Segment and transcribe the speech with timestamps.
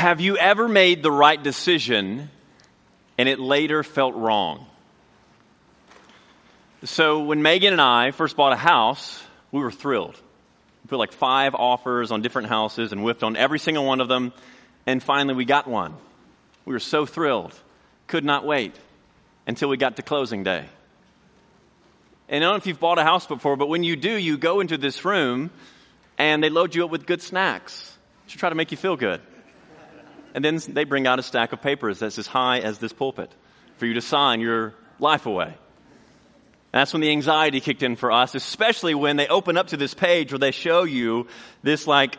[0.00, 2.30] Have you ever made the right decision
[3.18, 4.64] and it later felt wrong?
[6.84, 10.18] So, when Megan and I first bought a house, we were thrilled.
[10.84, 14.08] We put like five offers on different houses and whiffed on every single one of
[14.08, 14.32] them,
[14.86, 15.94] and finally we got one.
[16.64, 17.52] We were so thrilled,
[18.06, 18.74] could not wait
[19.46, 20.64] until we got to closing day.
[22.30, 24.38] And I don't know if you've bought a house before, but when you do, you
[24.38, 25.50] go into this room
[26.16, 27.98] and they load you up with good snacks
[28.28, 29.20] to try to make you feel good.
[30.34, 33.30] And then they bring out a stack of papers that's as high as this pulpit
[33.78, 35.46] for you to sign your life away.
[35.46, 39.76] And that's when the anxiety kicked in for us, especially when they open up to
[39.76, 41.26] this page where they show you
[41.62, 42.16] this like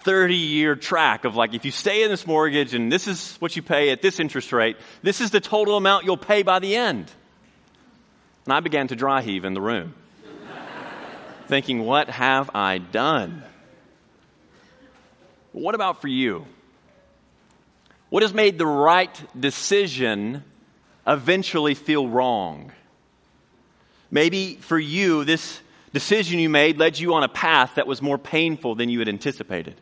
[0.00, 3.56] 30 year track of like, if you stay in this mortgage and this is what
[3.56, 6.76] you pay at this interest rate, this is the total amount you'll pay by the
[6.76, 7.10] end.
[8.44, 9.94] And I began to dry heave in the room,
[11.46, 13.42] thinking, what have I done?
[15.52, 16.46] what about for you?
[18.10, 20.42] What has made the right decision
[21.06, 22.72] eventually feel wrong?
[24.10, 25.60] Maybe for you, this
[25.92, 29.08] decision you made led you on a path that was more painful than you had
[29.08, 29.74] anticipated.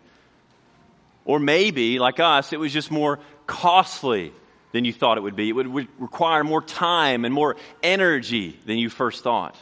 [1.25, 4.33] Or maybe, like us, it was just more costly
[4.73, 5.49] than you thought it would be.
[5.49, 9.57] It would require more time and more energy than you first thought.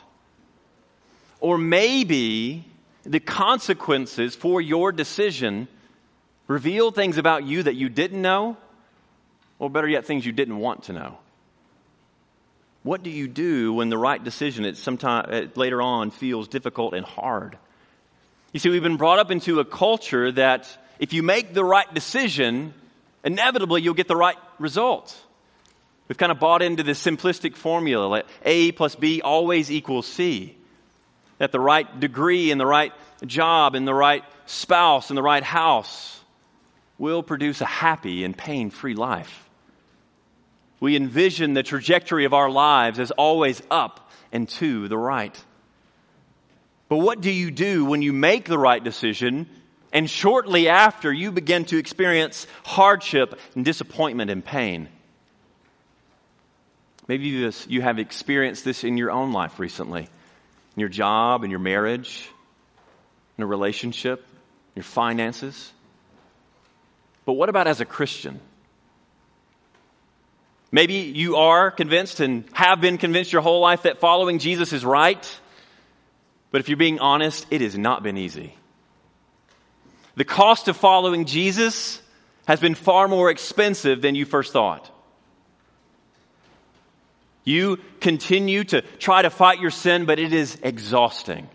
[1.41, 2.65] Or maybe
[3.03, 5.69] the consequences for your decision
[6.47, 8.57] reveal things about you that you didn't know,
[9.59, 11.19] or better yet, things you didn't want to know.
[12.83, 17.05] What do you do when the right decision at sometime later on feels difficult and
[17.05, 17.57] hard?
[18.53, 21.93] You see, we've been brought up into a culture that if you make the right
[21.95, 22.75] decision,
[23.25, 25.19] inevitably you'll get the right result.
[26.09, 30.55] We've kind of bought into this simplistic formula like A plus B always equals C.
[31.39, 32.93] That the right degree and the right
[33.25, 36.21] job and the right spouse and the right house
[37.05, 39.47] will produce a happy and pain free life.
[40.81, 45.39] We envision the trajectory of our lives as always up and to the right.
[46.89, 49.47] But what do you do when you make the right decision
[49.93, 54.89] and shortly after, you begin to experience hardship and disappointment and pain.
[57.07, 61.61] Maybe you have experienced this in your own life recently, in your job, in your
[61.61, 62.31] marriage,
[63.37, 64.27] in a relationship,
[64.75, 65.71] your finances.
[67.25, 68.41] But what about as a Christian?
[70.71, 74.85] Maybe you are convinced and have been convinced your whole life that following Jesus is
[74.85, 75.41] right.
[76.51, 78.55] But if you're being honest, it has not been easy.
[80.17, 82.01] The cost of following Jesus
[82.47, 84.91] has been far more expensive than you first thought.
[87.45, 91.49] You continue to try to fight your sin, but it is exhausting.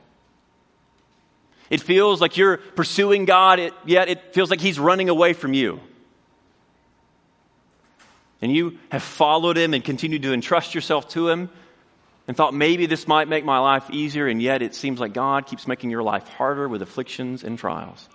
[1.70, 5.80] It feels like you're pursuing God, yet it feels like He's running away from you.
[8.42, 11.50] And you have followed Him and continued to entrust yourself to Him
[12.28, 15.48] and thought maybe this might make my life easier, and yet it seems like God
[15.48, 18.08] keeps making your life harder with afflictions and trials.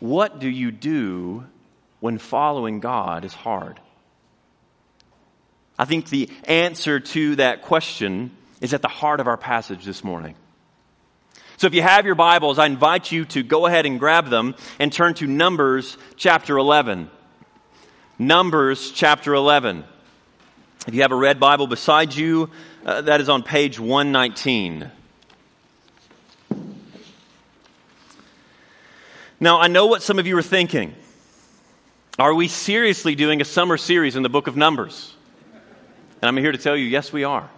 [0.00, 1.44] What do you do
[2.00, 3.80] when following God is hard?
[5.78, 10.04] I think the answer to that question is at the heart of our passage this
[10.04, 10.34] morning.
[11.62, 14.56] So if you have your Bibles, I invite you to go ahead and grab them
[14.80, 17.08] and turn to Numbers chapter 11.
[18.18, 19.84] Numbers chapter 11.
[20.88, 22.50] If you have a red Bible beside you,
[22.84, 24.90] uh, that is on page 119.
[29.38, 30.92] Now, I know what some of you are thinking.
[32.18, 35.14] Are we seriously doing a summer series in the book of Numbers?
[36.20, 37.48] And I'm here to tell you, yes, we are.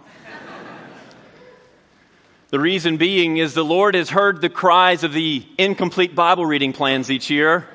[2.55, 6.71] The reason being is the Lord has heard the cries of the incomplete Bible reading
[6.71, 7.67] plans each year,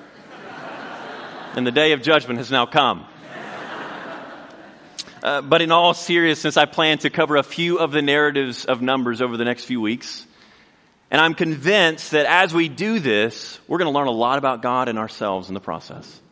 [1.54, 3.04] and the day of judgment has now come.
[5.22, 8.80] Uh, but in all seriousness, I plan to cover a few of the narratives of
[8.80, 10.26] Numbers over the next few weeks.
[11.10, 14.62] And I'm convinced that as we do this, we're going to learn a lot about
[14.62, 16.22] God and ourselves in the process.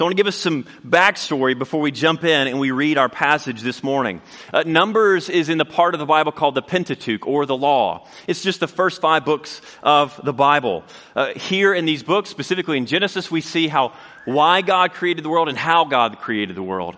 [0.00, 2.96] So I want to give us some backstory before we jump in and we read
[2.96, 4.22] our passage this morning.
[4.50, 8.08] Uh, Numbers is in the part of the Bible called the Pentateuch or the Law.
[8.26, 10.84] It's just the first five books of the Bible.
[11.14, 13.92] Uh, here in these books, specifically in Genesis, we see how
[14.24, 16.96] why God created the world and how God created the world.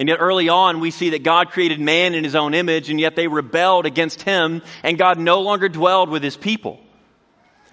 [0.00, 2.98] And yet early on, we see that God created man in his own image, and
[2.98, 6.80] yet they rebelled against him, and God no longer dwelled with his people.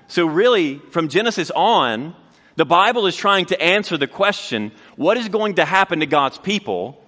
[0.08, 2.14] So really, from Genesis on,
[2.58, 6.40] the Bible is trying to answer the question, what is going to happen to God's
[6.40, 7.00] people,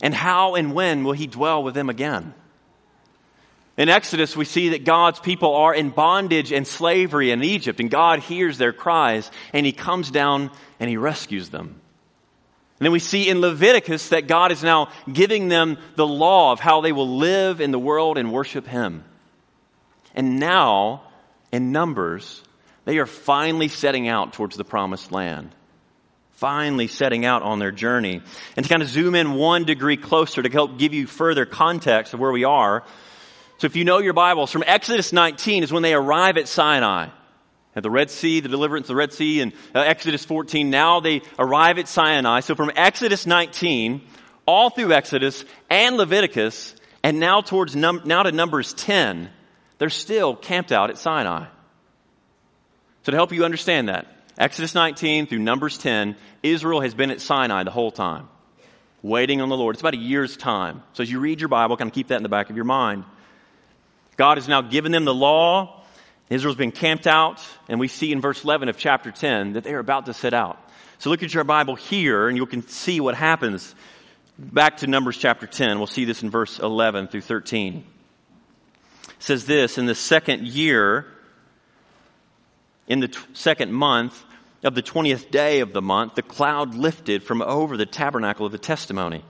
[0.00, 2.32] and how and when will he dwell with them again?
[3.76, 7.90] In Exodus, we see that God's people are in bondage and slavery in Egypt, and
[7.90, 11.80] God hears their cries, and He comes down and He rescues them.
[12.78, 16.60] And then we see in Leviticus that God is now giving them the law of
[16.60, 19.02] how they will live in the world and worship Him.
[20.14, 21.02] And now,
[21.50, 22.44] in Numbers,
[22.84, 25.54] they are finally setting out towards the promised land.
[26.32, 28.20] Finally setting out on their journey.
[28.56, 32.12] And to kind of zoom in one degree closer to help give you further context
[32.12, 32.84] of where we are,
[33.58, 37.08] so if you know your Bibles, from Exodus 19 is when they arrive at Sinai.
[37.76, 40.70] At the Red Sea, the deliverance of the Red Sea, and uh, Exodus 14.
[40.70, 42.40] Now they arrive at Sinai.
[42.40, 44.02] So from Exodus 19,
[44.46, 49.30] all through Exodus and Leviticus, and now towards num- now to Numbers 10,
[49.78, 51.46] they're still camped out at Sinai.
[53.04, 54.06] So to help you understand that,
[54.38, 58.28] Exodus 19 through Numbers 10, Israel has been at Sinai the whole time,
[59.02, 59.76] waiting on the Lord.
[59.76, 60.82] It's about a year's time.
[60.94, 62.64] So as you read your Bible, kind of keep that in the back of your
[62.64, 63.04] mind.
[64.16, 65.84] God has now given them the law.
[66.30, 69.74] Israel's been camped out, and we see in verse 11 of chapter 10 that they
[69.74, 70.58] are about to set out.
[70.98, 73.74] So look at your Bible here, and you can see what happens.
[74.38, 75.76] Back to Numbers chapter 10.
[75.76, 77.84] We'll see this in verse 11 through 13.
[79.04, 81.06] It says this In the second year,
[82.86, 84.22] in the t- second month
[84.62, 88.52] of the 20th day of the month, the cloud lifted from over the tabernacle of
[88.52, 89.24] the testimony.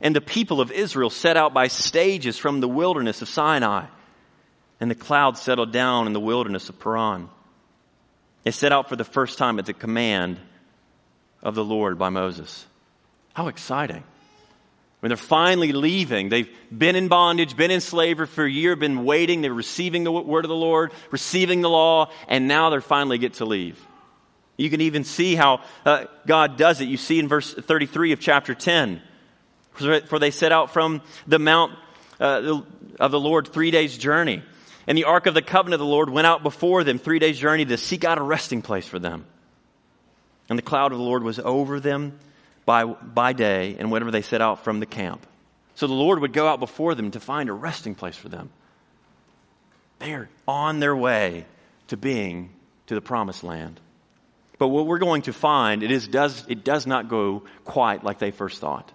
[0.00, 3.86] And the people of Israel set out by stages from the wilderness of Sinai
[4.80, 7.28] and the cloud settled down in the wilderness of Paran.
[8.42, 10.38] They set out for the first time at the command
[11.42, 12.66] of the Lord by Moses.
[13.32, 14.04] How exciting.
[15.04, 19.04] When they're finally leaving, they've been in bondage, been in slavery for a year, been
[19.04, 23.18] waiting, they're receiving the word of the Lord, receiving the law, and now they finally
[23.18, 23.78] get to leave.
[24.56, 26.86] You can even see how uh, God does it.
[26.86, 29.02] You see in verse 33 of chapter 10.
[29.74, 31.72] For they set out from the mount
[32.18, 32.62] uh,
[32.98, 34.42] of the Lord three days' journey.
[34.86, 37.38] And the ark of the covenant of the Lord went out before them three days'
[37.38, 39.26] journey to seek out a resting place for them.
[40.48, 42.18] And the cloud of the Lord was over them
[42.64, 45.26] by, by day and whenever they set out from the camp.
[45.74, 48.50] So the Lord would go out before them to find a resting place for them.
[49.98, 51.46] They are on their way
[51.88, 52.50] to being
[52.86, 53.80] to the promised land.
[54.58, 58.18] But what we're going to find, it, is, does, it does not go quite like
[58.18, 58.92] they first thought.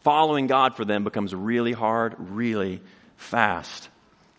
[0.00, 2.80] Following God for them becomes really hard, really
[3.16, 3.88] fast.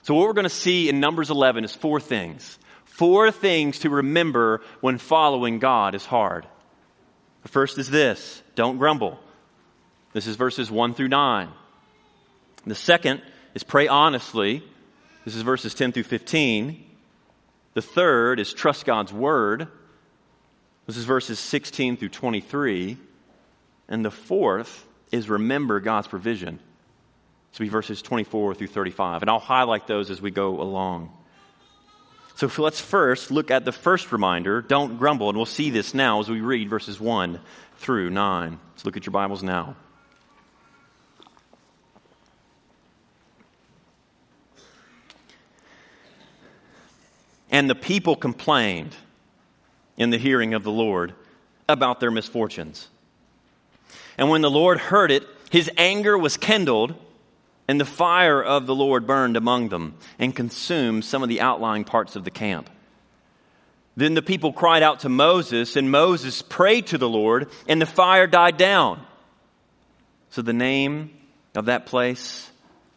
[0.04, 2.58] So, what we're going to see in Numbers 11 is four things.
[2.86, 6.48] Four things to remember when following God is hard.
[7.44, 9.20] The first is this don't grumble.
[10.14, 11.50] This is verses 1 through 9.
[12.66, 13.22] The second
[13.54, 14.64] is pray honestly.
[15.26, 16.84] This is verses 10 through 15.
[17.74, 19.68] The third is trust God's word.
[20.88, 22.98] This is verses 16 through 23.
[23.88, 26.60] And the fourth is remember God's provision.
[27.52, 29.22] This will be verses 24 through 35.
[29.22, 31.12] And I'll highlight those as we go along.
[32.40, 35.28] So let's first look at the first reminder don't grumble.
[35.28, 37.38] And we'll see this now as we read verses 1
[37.80, 38.60] through 9.
[38.72, 39.76] Let's look at your Bibles now.
[47.52, 48.96] And the people complained
[49.98, 51.16] in the hearing of the Lord
[51.68, 52.88] about their misfortunes.
[54.18, 56.96] And when the Lord heard it, his anger was kindled
[57.70, 61.84] and the fire of the Lord burned among them and consumed some of the outlying
[61.84, 62.68] parts of the camp.
[63.96, 67.86] Then the people cried out to Moses, and Moses prayed to the Lord, and the
[67.86, 69.06] fire died down.
[70.32, 71.12] So the name
[71.54, 72.50] of that place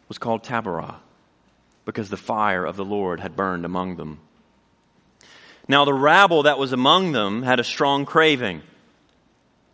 [0.07, 0.95] was called Taberah,
[1.85, 4.21] because the fire of the Lord had burned among them.
[5.67, 8.63] Now the rabble that was among them had a strong craving.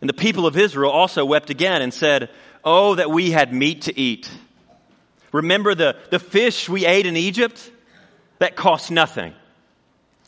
[0.02, 2.28] And the people of Israel also wept again and said,
[2.62, 4.30] Oh, that we had meat to eat
[5.32, 7.70] Remember the, the fish we ate in Egypt?
[8.38, 9.34] That cost nothing.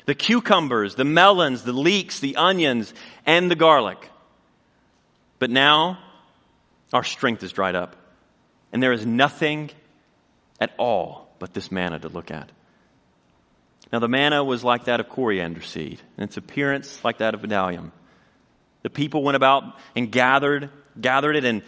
[0.06, 2.92] The cucumbers, the melons, the leeks, the onions,
[3.26, 4.10] and the garlic.
[5.38, 5.98] But now
[6.92, 7.96] our strength is dried up,
[8.72, 9.70] and there is nothing
[10.60, 12.50] at all but this manna to look at.
[13.92, 17.42] Now, the manna was like that of coriander seed, and its appearance like that of
[17.42, 17.90] bdellium.
[18.82, 21.62] The people went about and gathered, gathered it and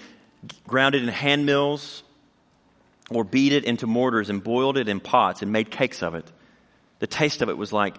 [0.67, 2.03] ground it in hand mills
[3.11, 6.31] or beat it into mortars and boiled it in pots and made cakes of it.
[7.01, 7.97] The taste of it was like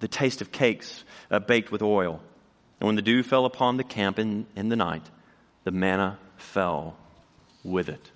[0.00, 2.20] the taste of cakes uh, baked with oil.
[2.80, 5.02] And when the dew fell upon the camp in, in the night,
[5.64, 6.96] the manna fell
[7.64, 8.10] with it.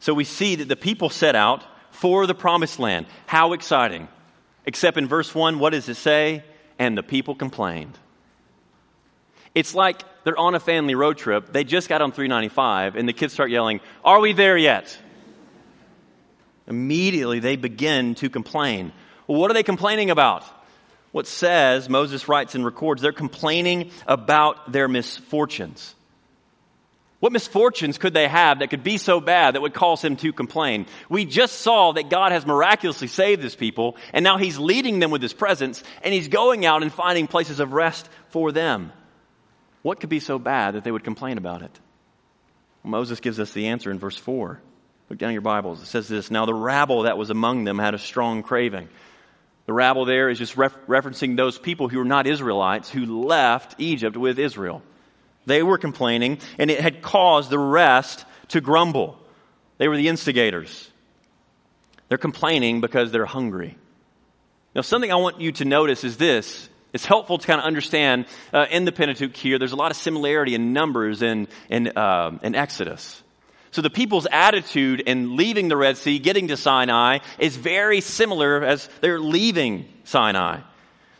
[0.00, 3.06] So we see that the people set out for the promised land.
[3.26, 4.08] How exciting.
[4.66, 6.42] Except in verse 1, what does it say?
[6.78, 7.96] And the people complained.
[9.54, 11.52] It's like they're on a family road trip.
[11.52, 14.96] They just got on 395, and the kids start yelling, Are we there yet?
[16.66, 18.92] Immediately they begin to complain.
[19.26, 20.44] Well, what are they complaining about?
[21.12, 25.94] What says, Moses writes and records, they're complaining about their misfortunes.
[27.20, 30.32] What misfortunes could they have that could be so bad that would cause him to
[30.32, 30.86] complain?
[31.08, 35.12] We just saw that God has miraculously saved his people, and now he's leading them
[35.12, 38.90] with his presence, and he's going out and finding places of rest for them.
[39.82, 41.78] What could be so bad that they would complain about it?
[42.82, 44.60] Moses gives us the answer in verse 4.
[45.12, 45.82] Look down your Bibles.
[45.82, 48.88] It says this Now the rabble that was among them had a strong craving.
[49.66, 53.74] The rabble there is just ref- referencing those people who were not Israelites who left
[53.76, 54.82] Egypt with Israel.
[55.44, 59.18] They were complaining, and it had caused the rest to grumble.
[59.76, 60.90] They were the instigators.
[62.08, 63.76] They're complaining because they're hungry.
[64.74, 66.70] Now, something I want you to notice is this.
[66.94, 69.98] It's helpful to kind of understand uh, in the Pentateuch here, there's a lot of
[69.98, 73.22] similarity in Numbers and in, uh, in Exodus.
[73.72, 78.62] So the people's attitude in leaving the Red Sea, getting to Sinai, is very similar
[78.62, 80.60] as they're leaving Sinai.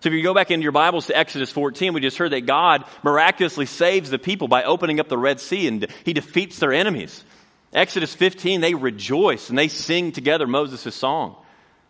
[0.01, 2.45] So if you go back into your Bibles to Exodus 14, we just heard that
[2.45, 6.73] God miraculously saves the people by opening up the Red Sea and he defeats their
[6.73, 7.25] enemies.
[7.73, 11.37] Exodus 15, they rejoice and they sing together Moses' song.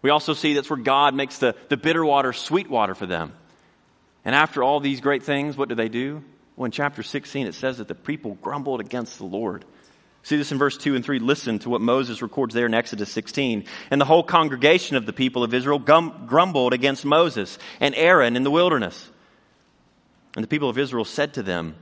[0.00, 3.32] We also see that's where God makes the, the bitter water sweet water for them.
[4.24, 6.22] And after all these great things, what do they do?
[6.54, 9.64] Well, in chapter 16, it says that the people grumbled against the Lord.
[10.24, 11.18] See this in verse 2 and 3.
[11.18, 13.64] Listen to what Moses records there in Exodus 16.
[13.90, 18.36] And the whole congregation of the people of Israel gum- grumbled against Moses and Aaron
[18.36, 19.10] in the wilderness.
[20.36, 21.74] And the people of Israel said to them,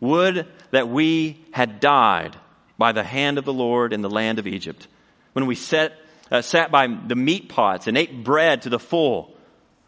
[0.00, 2.36] Would that we had died
[2.76, 4.88] by the hand of the Lord in the land of Egypt,
[5.34, 5.92] when we sat,
[6.30, 9.36] uh, sat by the meat pots and ate bread to the full.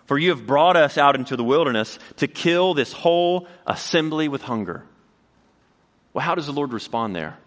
[0.04, 4.42] For you have brought us out into the wilderness to kill this whole assembly with
[4.42, 4.84] hunger.
[6.12, 7.38] Well, how does the Lord respond there?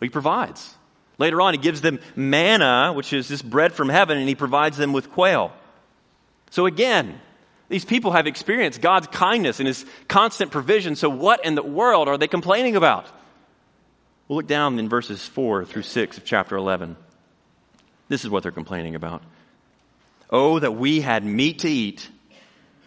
[0.00, 0.74] He provides.
[1.18, 4.76] Later on, he gives them manna, which is this bread from heaven, and he provides
[4.76, 5.52] them with quail.
[6.50, 7.20] So again,
[7.68, 10.96] these people have experienced God's kindness and his constant provision.
[10.96, 13.06] So what in the world are they complaining about?
[14.28, 16.96] We'll look down in verses 4 through 6 of chapter 11.
[18.08, 19.22] This is what they're complaining about.
[20.30, 22.08] Oh, that we had meat to eat.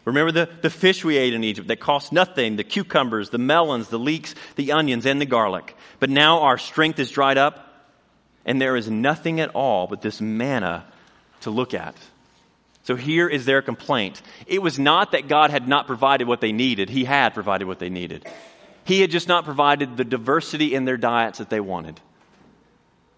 [0.07, 3.89] Remember the, the fish we ate in Egypt that cost nothing the cucumbers, the melons,
[3.89, 5.75] the leeks, the onions, and the garlic.
[5.99, 7.91] But now our strength is dried up,
[8.45, 10.85] and there is nothing at all but this manna
[11.41, 11.93] to look at.
[12.83, 14.21] So here is their complaint.
[14.45, 17.79] It was not that God had not provided what they needed, He had provided what
[17.79, 18.25] they needed.
[18.85, 21.99] He had just not provided the diversity in their diets that they wanted.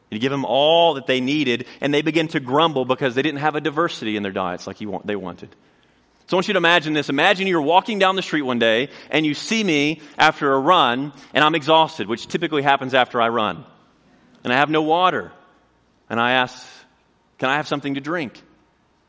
[0.09, 3.41] He gave them all that they needed, and they began to grumble because they didn't
[3.41, 5.55] have a diversity in their diets like they wanted.
[6.29, 7.09] So I want you to imagine this.
[7.09, 11.11] Imagine you're walking down the street one day and you see me after a run
[11.33, 13.65] and I'm exhausted, which typically happens after I run.
[14.43, 15.31] And I have no water.
[16.07, 16.63] And I ask,
[17.39, 18.39] can I have something to drink?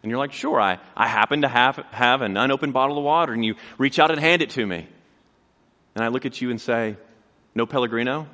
[0.03, 0.59] And you're like, sure.
[0.59, 4.11] I, I happen to have, have an unopened bottle of water and you reach out
[4.11, 4.89] and hand it to me.
[5.95, 6.97] And I look at you and say,
[7.55, 8.29] no Pellegrino?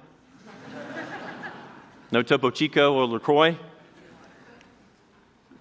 [2.13, 3.59] no Topo Chico or LaCroix?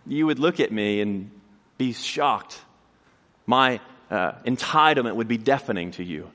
[0.05, 1.31] You would look at me and
[1.79, 2.61] be shocked
[3.45, 6.29] my uh, entitlement would be deafening to you.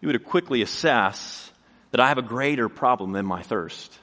[0.00, 1.50] You would quickly assess
[1.90, 3.98] that I have a greater problem than my thirst.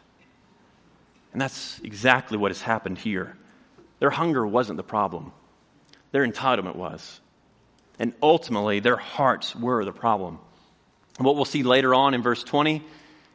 [1.32, 3.36] And that's exactly what has happened here.
[4.00, 5.32] Their hunger wasn't the problem,
[6.12, 7.20] their entitlement was.
[7.98, 10.40] And ultimately, their hearts were the problem.
[11.18, 12.84] And what we'll see later on in verse 20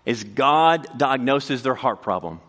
[0.04, 2.40] is God diagnoses their heart problem.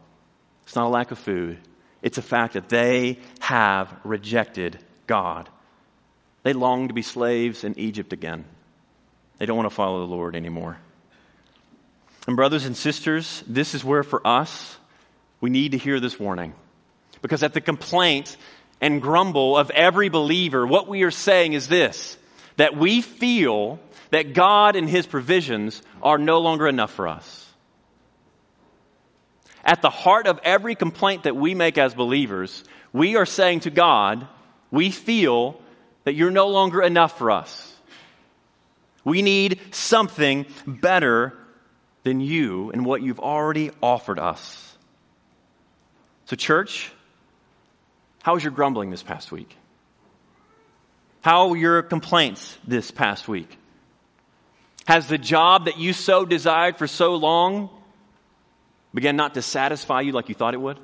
[0.64, 1.60] It's not a lack of food,
[2.02, 5.50] it's a fact that they have rejected God.
[6.44, 8.46] They long to be slaves in Egypt again.
[9.38, 10.78] They don't want to follow the Lord anymore.
[12.28, 14.78] And, brothers and sisters, this is where for us,
[15.40, 16.54] we need to hear this warning.
[17.22, 18.38] Because at the complaint
[18.80, 22.18] and grumble of every believer, what we are saying is this
[22.58, 23.80] that we feel
[24.12, 27.48] that God and His provisions are no longer enough for us.
[29.64, 33.70] At the heart of every complaint that we make as believers, we are saying to
[33.70, 34.28] God,
[34.70, 35.61] we feel
[36.04, 37.76] that you're no longer enough for us.
[39.04, 41.34] We need something better
[42.04, 44.76] than you and what you've already offered us.
[46.26, 46.92] So, church,
[48.24, 49.56] how was your grumbling this past week?
[51.22, 53.58] How were your complaints this past week?
[54.86, 57.70] Has the job that you so desired for so long
[58.94, 60.80] began not to satisfy you like you thought it would?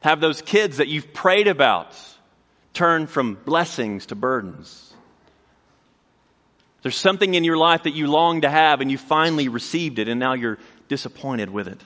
[0.00, 1.96] Have those kids that you've prayed about
[2.76, 4.92] turn from blessings to burdens.
[6.82, 10.08] There's something in your life that you long to have and you finally received it
[10.08, 11.80] and now you're disappointed with it.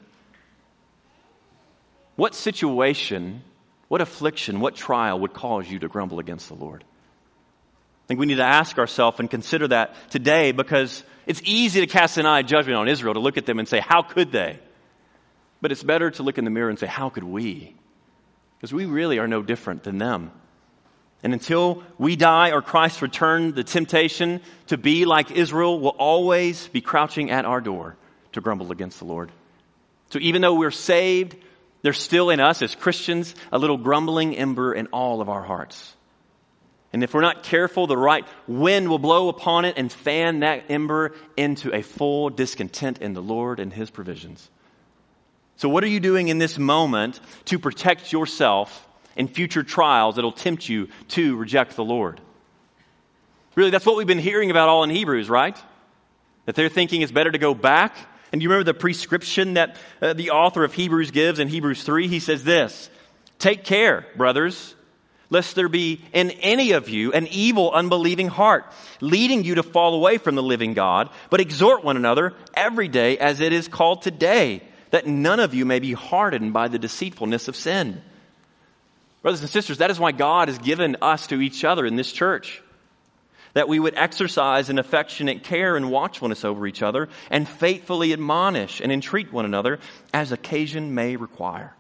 [2.17, 3.43] What situation,
[3.89, 6.85] what affliction, what trial would cause you to grumble against the Lord?
[6.85, 11.87] I think we need to ask ourselves and consider that today because it's easy to
[11.87, 14.59] cast an eye judgment on Israel, to look at them and say, How could they?
[15.63, 17.75] But it's better to look in the mirror and say, How could we?
[18.59, 20.33] Because we really are no different than them.
[21.23, 26.69] And until we die or Christ return, the temptation to be like Israel will always
[26.69, 27.97] be crouching at our door
[28.33, 29.31] to grumble against the Lord.
[30.11, 31.37] So even though we're saved,
[31.83, 35.95] there's still in us as Christians a little grumbling ember in all of our hearts.
[36.93, 40.65] And if we're not careful, the right wind will blow upon it and fan that
[40.71, 44.51] ember into a full discontent in the Lord and His provisions.
[45.57, 50.33] So, what are you doing in this moment to protect yourself in future trials that'll
[50.33, 52.21] tempt you to reject the Lord?
[53.55, 55.57] Really, that's what we've been hearing about all in Hebrews, right?
[56.47, 57.97] That they're thinking it's better to go back.
[58.33, 62.07] And you remember the prescription that uh, the author of Hebrews gives in Hebrews 3?
[62.09, 62.89] He says this
[63.39, 64.75] Take care, brothers,
[65.31, 68.67] lest there be in any of you an evil, unbelieving heart,
[69.01, 73.19] leading you to fall away from the living God, but exhort one another every day
[73.19, 77.49] as it is called today that none of you may be hardened by the deceitfulness
[77.49, 78.03] of sin.
[79.23, 82.11] Brothers and sisters, that is why God has given us to each other in this
[82.11, 82.63] church.
[83.53, 88.81] That we would exercise an affectionate care and watchfulness over each other and faithfully admonish
[88.81, 89.81] and entreat one another
[90.15, 91.75] as occasion may require.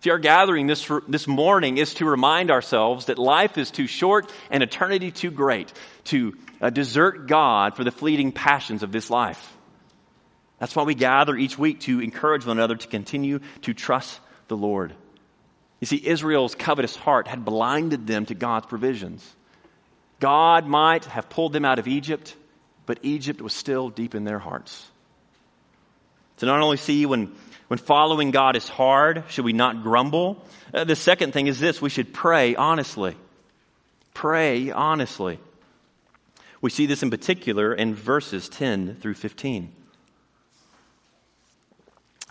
[0.00, 4.30] See, our gathering this, this morning is to remind ourselves that life is too short
[4.50, 5.72] and eternity too great
[6.04, 9.56] to uh, desert God for the fleeting passions of this life.
[10.58, 14.56] That's why we gather each week to encourage one another to continue to trust the
[14.56, 14.94] Lord.
[15.84, 19.22] You see, Israel's covetous heart had blinded them to God's provisions.
[20.18, 22.34] God might have pulled them out of Egypt,
[22.86, 24.86] but Egypt was still deep in their hearts.
[26.38, 27.34] To not only see when,
[27.68, 30.42] when following God is hard, should we not grumble?
[30.72, 33.14] Uh, the second thing is this we should pray honestly.
[34.14, 35.38] Pray honestly.
[36.62, 39.70] We see this in particular in verses 10 through 15.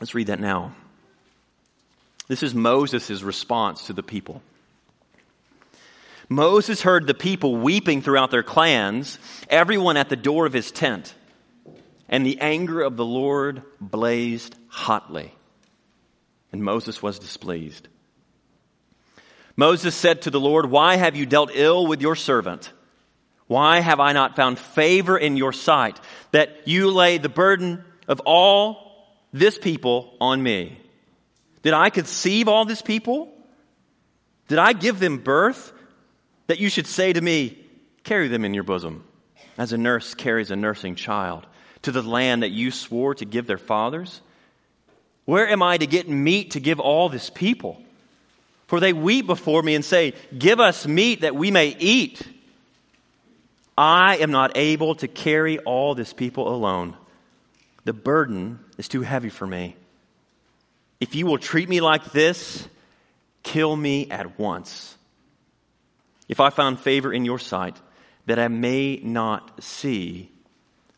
[0.02, 0.74] Let's read that now.
[2.28, 4.42] This is Moses' response to the people.
[6.30, 11.14] Moses heard the people weeping throughout their clans, everyone at the door of his tent,
[12.08, 15.34] and the anger of the Lord blazed hotly,
[16.52, 17.88] and Moses was displeased.
[19.56, 22.72] Moses said to the Lord, Why have you dealt ill with your servant?
[23.48, 26.00] Why have I not found favor in your sight
[26.32, 30.80] that you lay the burden of all this people on me?
[31.64, 33.34] Did I conceive all this people?
[34.48, 35.72] Did I give them birth
[36.48, 37.58] that you should say to me,
[38.04, 39.06] Carry them in your bosom,
[39.58, 41.48] as a nurse carries a nursing child,
[41.84, 44.22] to the land that you swore to give their fathers?
[45.24, 47.82] Where am I to get meat to give all this people?
[48.68, 52.22] For they weep before me and say, Give us meat that we may eat.
[53.78, 56.98] I am not able to carry all this people alone.
[57.86, 59.76] The burden is too heavy for me.
[61.04, 62.66] If you will treat me like this,
[63.44, 64.96] kill me at once.
[66.30, 67.76] If I found favor in your sight,
[68.26, 70.32] that I may not see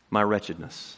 [0.08, 0.96] my wretchedness.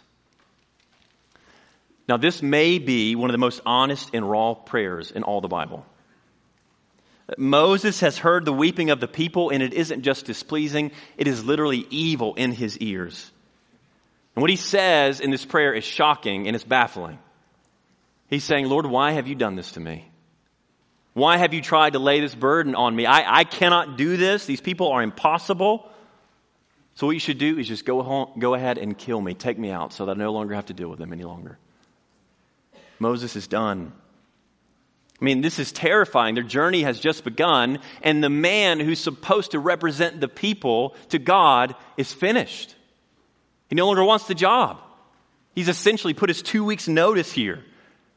[2.06, 5.48] Now, this may be one of the most honest and raw prayers in all the
[5.48, 5.86] Bible.
[7.38, 11.42] Moses has heard the weeping of the people, and it isn't just displeasing, it is
[11.42, 13.32] literally evil in his ears.
[14.36, 17.18] And what he says in this prayer is shocking and it's baffling.
[18.28, 20.10] He's saying, Lord, why have you done this to me?
[21.14, 23.06] Why have you tried to lay this burden on me?
[23.06, 24.46] I, I cannot do this.
[24.46, 25.90] These people are impossible.
[26.94, 29.34] So what you should do is just go, home, go ahead and kill me.
[29.34, 31.58] Take me out so that I no longer have to deal with them any longer.
[32.98, 33.92] Moses is done.
[35.20, 36.34] I mean, this is terrifying.
[36.34, 41.18] Their journey has just begun, and the man who's supposed to represent the people to
[41.18, 42.76] God is finished.
[43.68, 44.80] He no longer wants the job.
[45.54, 47.64] He's essentially put his two weeks' notice here,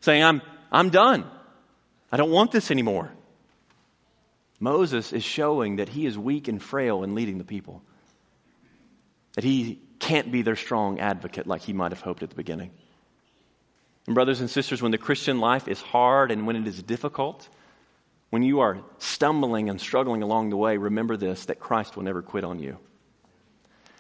[0.01, 1.25] saying, I'm, I'm done.
[2.11, 3.11] I don't want this anymore.
[4.59, 7.81] Moses is showing that he is weak and frail in leading the people,
[9.33, 12.71] that he can't be their strong advocate like he might have hoped at the beginning.
[14.05, 17.47] And, brothers and sisters, when the Christian life is hard and when it is difficult,
[18.29, 22.21] when you are stumbling and struggling along the way, remember this that Christ will never
[22.21, 22.77] quit on you.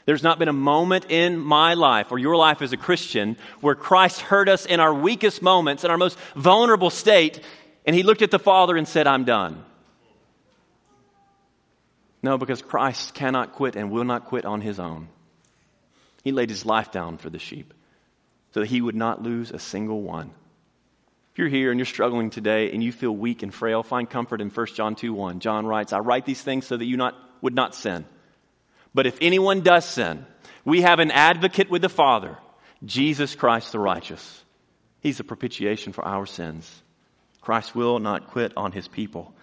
[0.05, 3.75] There's not been a moment in my life or your life as a Christian where
[3.75, 7.39] Christ heard us in our weakest moments, in our most vulnerable state,
[7.85, 9.63] and he looked at the Father and said, I'm done.
[12.23, 15.07] No, because Christ cannot quit and will not quit on his own.
[16.23, 17.73] He laid his life down for the sheep
[18.51, 20.31] so that he would not lose a single one.
[21.31, 24.41] If you're here and you're struggling today and you feel weak and frail, find comfort
[24.41, 25.39] in 1 John 2 1.
[25.39, 28.05] John writes, I write these things so that you not, would not sin.
[28.93, 30.25] But if anyone does sin,
[30.65, 32.37] we have an advocate with the Father,
[32.85, 34.43] Jesus Christ the righteous.
[35.01, 36.69] He's a propitiation for our sins.
[37.41, 39.33] Christ will not quit on his people.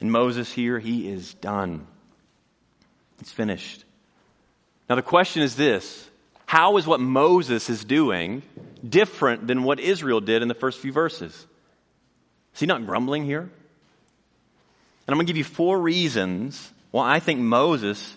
[0.00, 1.86] And Moses here, he is done.
[3.20, 3.84] It's finished.
[4.88, 6.08] Now the question is this
[6.46, 8.42] How is what Moses is doing
[8.88, 11.46] different than what Israel did in the first few verses?
[12.54, 13.40] Is he not grumbling here?
[13.40, 13.50] And
[15.14, 18.16] I'm going to give you four reasons why I think Moses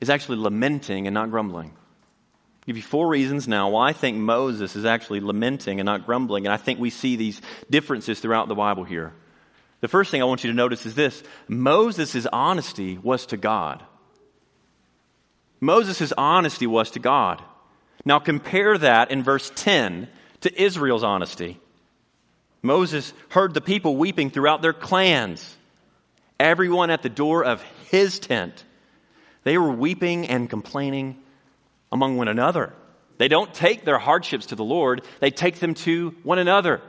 [0.00, 1.68] is actually lamenting and not grumbling.
[1.68, 6.06] I'll give you four reasons now why I think Moses is actually lamenting and not
[6.06, 9.12] grumbling, and I think we see these differences throughout the Bible here.
[9.80, 13.82] The first thing I want you to notice is this Moses' honesty was to God.
[15.60, 17.42] Moses' honesty was to God.
[18.04, 20.08] Now compare that in verse 10
[20.42, 21.60] to Israel's honesty.
[22.62, 25.56] Moses heard the people weeping throughout their clans,
[26.38, 28.64] everyone at the door of his tent.
[29.44, 31.20] They were weeping and complaining
[31.90, 32.72] among one another.
[33.18, 36.80] They don't take their hardships to the Lord, they take them to one another.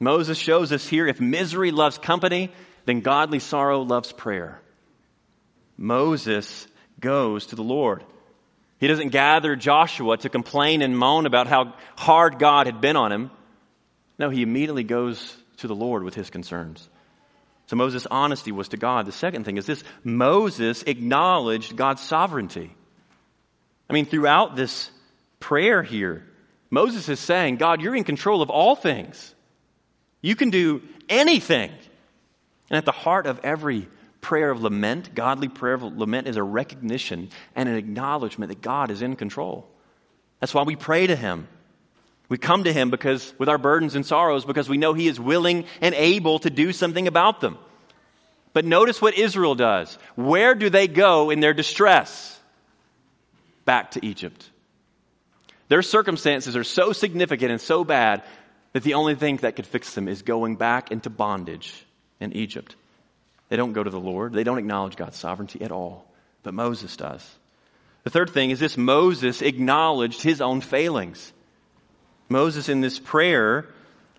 [0.00, 2.52] Moses shows us here if misery loves company,
[2.84, 4.60] then godly sorrow loves prayer.
[5.76, 6.66] Moses
[7.00, 8.04] goes to the Lord.
[8.78, 13.10] He doesn't gather Joshua to complain and moan about how hard God had been on
[13.10, 13.30] him.
[14.18, 16.88] No, he immediately goes to the Lord with his concerns.
[17.68, 19.06] So Moses' honesty was to God.
[19.06, 22.74] The second thing is this Moses acknowledged God's sovereignty.
[23.88, 24.90] I mean, throughout this
[25.38, 26.24] prayer here,
[26.70, 29.34] Moses is saying, God, you're in control of all things.
[30.22, 31.70] You can do anything.
[32.70, 33.86] And at the heart of every
[34.22, 38.90] prayer of lament, godly prayer of lament, is a recognition and an acknowledgement that God
[38.90, 39.68] is in control.
[40.40, 41.48] That's why we pray to Him.
[42.28, 45.18] We come to Him because, with our burdens and sorrows, because we know He is
[45.18, 47.58] willing and able to do something about them.
[48.52, 49.96] But notice what Israel does.
[50.14, 52.38] Where do they go in their distress?
[53.64, 54.50] Back to Egypt.
[55.68, 58.22] Their circumstances are so significant and so bad
[58.72, 61.74] that the only thing that could fix them is going back into bondage
[62.20, 62.74] in Egypt.
[63.48, 64.32] They don't go to the Lord.
[64.32, 66.06] They don't acknowledge God's sovereignty at all.
[66.42, 67.26] But Moses does.
[68.04, 71.32] The third thing is this Moses acknowledged his own failings.
[72.28, 73.66] Moses, in this prayer,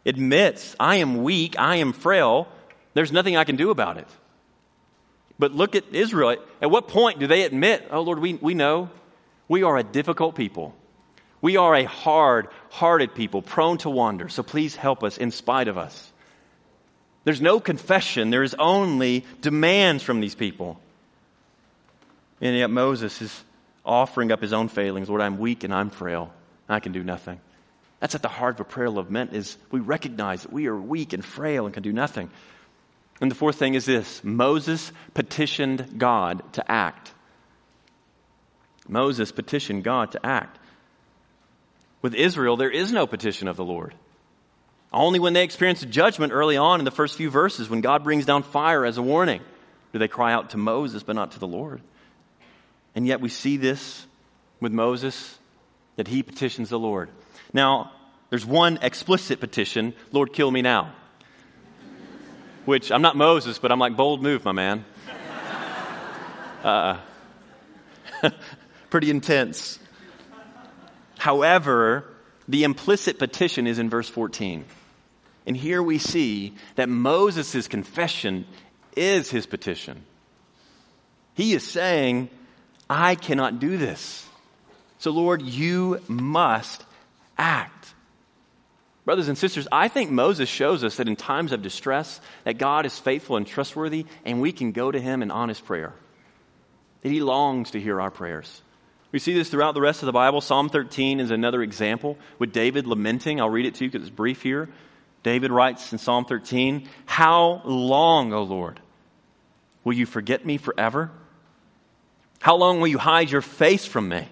[0.05, 2.47] admits, I am weak, I am frail,
[2.93, 4.07] there's nothing I can do about it.
[5.37, 6.35] But look at Israel.
[6.61, 8.89] At what point do they admit, oh Lord, we, we know
[9.47, 10.75] we are a difficult people.
[11.41, 14.29] We are a hard hearted people, prone to wander.
[14.29, 16.11] So please help us in spite of us.
[17.23, 20.79] There's no confession, there is only demands from these people.
[22.41, 23.43] And yet Moses is
[23.85, 25.09] offering up his own failings.
[25.09, 26.31] Lord, I'm weak and I'm frail.
[26.67, 27.39] I can do nothing.
[27.99, 30.75] That's at the heart of a prayer of lament is we recognize that we are
[30.75, 32.29] weak and frail and can do nothing.
[33.21, 37.11] And the fourth thing is this Moses petitioned God to act.
[38.87, 40.57] Moses petitioned God to act.
[42.01, 43.93] With Israel, there is no petition of the Lord.
[44.91, 48.25] Only when they experience judgment early on in the first few verses, when God brings
[48.25, 49.41] down fire as a warning,
[49.93, 51.81] do they cry out to Moses, but not to the Lord.
[52.95, 54.05] And yet we see this
[54.59, 55.37] with Moses,
[55.95, 57.09] that he petitions the Lord.
[57.53, 57.91] Now,
[58.29, 60.93] there's one explicit petition Lord, kill me now.
[62.65, 64.85] Which I'm not Moses, but I'm like, bold move, my man.
[66.61, 66.99] Uh,
[68.89, 69.79] pretty intense.
[71.17, 72.03] However,
[72.49, 74.65] the implicit petition is in verse 14.
[75.47, 78.45] And here we see that Moses' confession
[78.95, 80.03] is his petition.
[81.35, 82.29] He is saying,
[82.89, 84.27] I cannot do this.
[84.97, 86.83] So, Lord, you must
[87.39, 87.95] act.
[89.05, 92.85] Brothers and sisters, I think Moses shows us that in times of distress, that God
[92.85, 95.93] is faithful and trustworthy, and we can go to him in honest prayer.
[97.01, 98.61] That he longs to hear our prayers.
[99.11, 100.41] We see this throughout the rest of the Bible.
[100.41, 103.41] Psalm 13 is another example with David lamenting.
[103.41, 104.69] I'll read it to you because it's brief here.
[105.23, 108.79] David writes in Psalm 13, How long, O Lord,
[109.83, 111.09] will you forget me forever?
[112.39, 114.27] How long will you hide your face from me?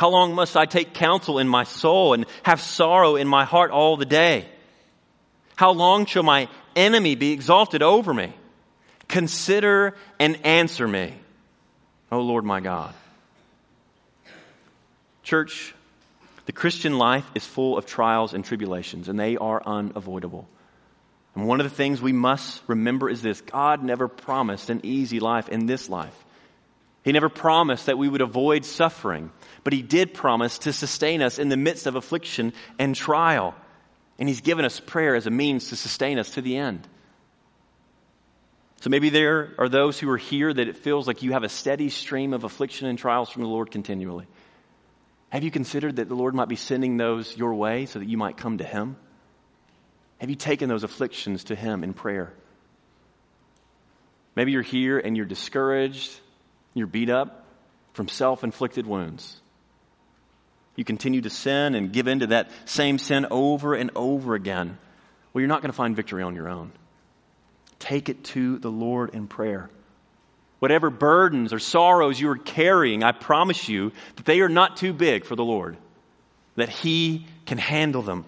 [0.00, 3.70] How long must I take counsel in my soul and have sorrow in my heart
[3.70, 4.46] all the day?
[5.56, 8.32] How long shall my enemy be exalted over me?
[9.08, 11.12] Consider and answer me,
[12.10, 12.94] O Lord my God.
[15.22, 15.74] Church,
[16.46, 20.48] the Christian life is full of trials and tribulations, and they are unavoidable.
[21.34, 25.20] And one of the things we must remember is this God never promised an easy
[25.20, 26.16] life in this life.
[27.02, 29.30] He never promised that we would avoid suffering,
[29.64, 33.54] but He did promise to sustain us in the midst of affliction and trial.
[34.18, 36.86] And He's given us prayer as a means to sustain us to the end.
[38.82, 41.48] So maybe there are those who are here that it feels like you have a
[41.50, 44.26] steady stream of affliction and trials from the Lord continually.
[45.30, 48.16] Have you considered that the Lord might be sending those your way so that you
[48.16, 48.96] might come to Him?
[50.18, 52.34] Have you taken those afflictions to Him in prayer?
[54.34, 56.10] Maybe you're here and you're discouraged,
[56.74, 57.44] you're beat up
[57.92, 59.40] from self inflicted wounds.
[60.76, 64.78] You continue to sin and give in to that same sin over and over again.
[65.32, 66.72] Well, you're not going to find victory on your own.
[67.78, 69.68] Take it to the Lord in prayer.
[70.58, 74.92] Whatever burdens or sorrows you are carrying, I promise you that they are not too
[74.92, 75.76] big for the Lord,
[76.56, 78.24] that He can handle them.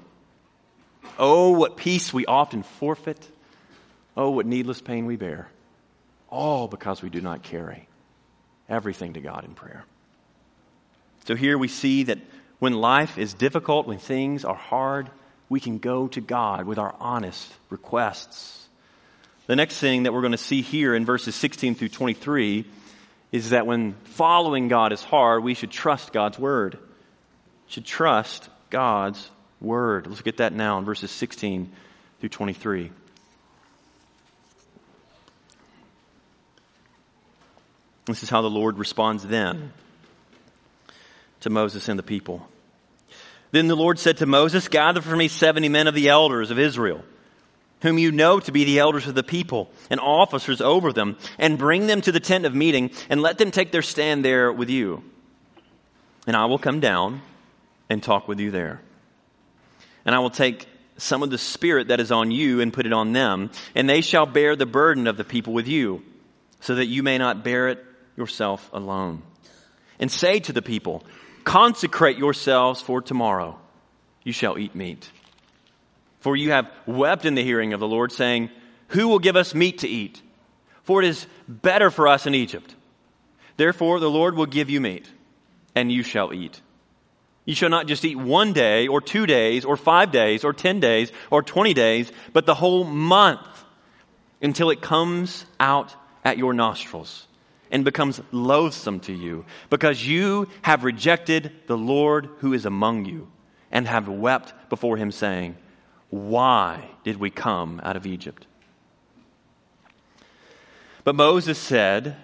[1.19, 3.31] Oh, what peace we often forfeit.
[4.17, 5.49] Oh, what needless pain we bear.
[6.29, 7.87] All because we do not carry
[8.69, 9.85] everything to God in prayer.
[11.27, 12.19] So here we see that
[12.59, 15.11] when life is difficult, when things are hard,
[15.49, 18.69] we can go to God with our honest requests.
[19.47, 22.65] The next thing that we're going to see here in verses 16 through 23
[23.33, 26.79] is that when following God is hard, we should trust God's word.
[27.67, 30.07] Should trust God's word.
[30.07, 31.73] Let's look at that now in verses 16
[32.21, 32.91] through 23.
[38.07, 39.73] This is how the Lord responds then
[41.41, 42.47] to Moses and the people.
[43.51, 46.59] Then the Lord said to Moses, Gather for me 70 men of the elders of
[46.59, 47.05] Israel
[47.83, 51.59] whom you know to be the elders of the people and officers over them, and
[51.59, 54.71] bring them to the tent of meeting, and let them take their stand there with
[54.71, 55.03] you.
[56.27, 57.21] And I will come down
[57.91, 58.81] and talk with you there.
[60.05, 62.93] And I will take some of the Spirit that is on you and put it
[62.93, 66.03] on them, and they shall bear the burden of the people with you,
[66.61, 67.85] so that you may not bear it
[68.17, 69.23] yourself alone.
[69.99, 71.05] And say to the people,
[71.45, 73.59] Consecrate yourselves for tomorrow.
[74.23, 75.11] You shall eat meat.
[76.21, 78.51] For you have wept in the hearing of the Lord, saying,
[78.89, 80.23] Who will give us meat to eat?
[80.85, 82.75] For it is better for us in Egypt.
[83.57, 85.09] Therefore, the Lord will give you meat,
[85.75, 86.61] and you shall eat.
[87.45, 90.79] You shall not just eat one day, or two days, or five days, or ten
[90.79, 93.41] days, or twenty days, but the whole month
[94.41, 95.95] until it comes out
[96.25, 97.27] at your nostrils
[97.73, 103.29] and becomes loathsome to you, because you have rejected the Lord who is among you,
[103.73, 105.57] and have wept before him, saying,
[106.13, 108.47] why did we come out of Egypt?
[111.05, 112.17] But Moses said,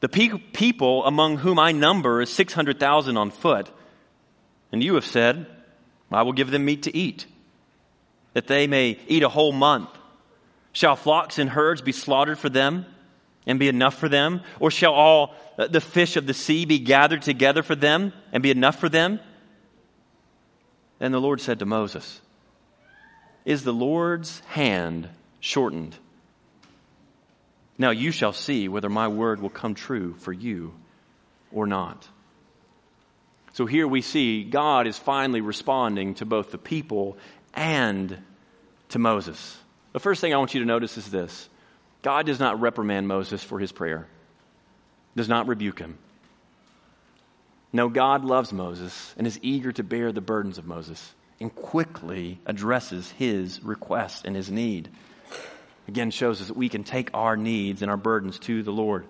[0.00, 3.70] The pe- people among whom I number is 600,000 on foot,
[4.70, 5.46] and you have said,
[6.12, 7.24] I will give them meat to eat,
[8.34, 9.88] that they may eat a whole month.
[10.72, 12.84] Shall flocks and herds be slaughtered for them
[13.46, 14.42] and be enough for them?
[14.60, 18.42] Or shall all uh, the fish of the sea be gathered together for them and
[18.42, 19.20] be enough for them?
[21.00, 22.20] And the Lord said to Moses,
[23.44, 25.08] is the Lord's hand
[25.40, 25.96] shortened.
[27.78, 30.74] Now you shall see whether my word will come true for you
[31.52, 32.08] or not.
[33.52, 37.16] So here we see God is finally responding to both the people
[37.54, 38.18] and
[38.90, 39.56] to Moses.
[39.92, 41.48] The first thing I want you to notice is this
[42.02, 44.06] God does not reprimand Moses for his prayer,
[45.16, 45.98] does not rebuke him.
[47.72, 52.38] No, God loves Moses and is eager to bear the burdens of Moses and quickly
[52.46, 54.88] addresses his request and his need.
[55.88, 59.04] Again, shows us that we can take our needs and our burdens to the Lord.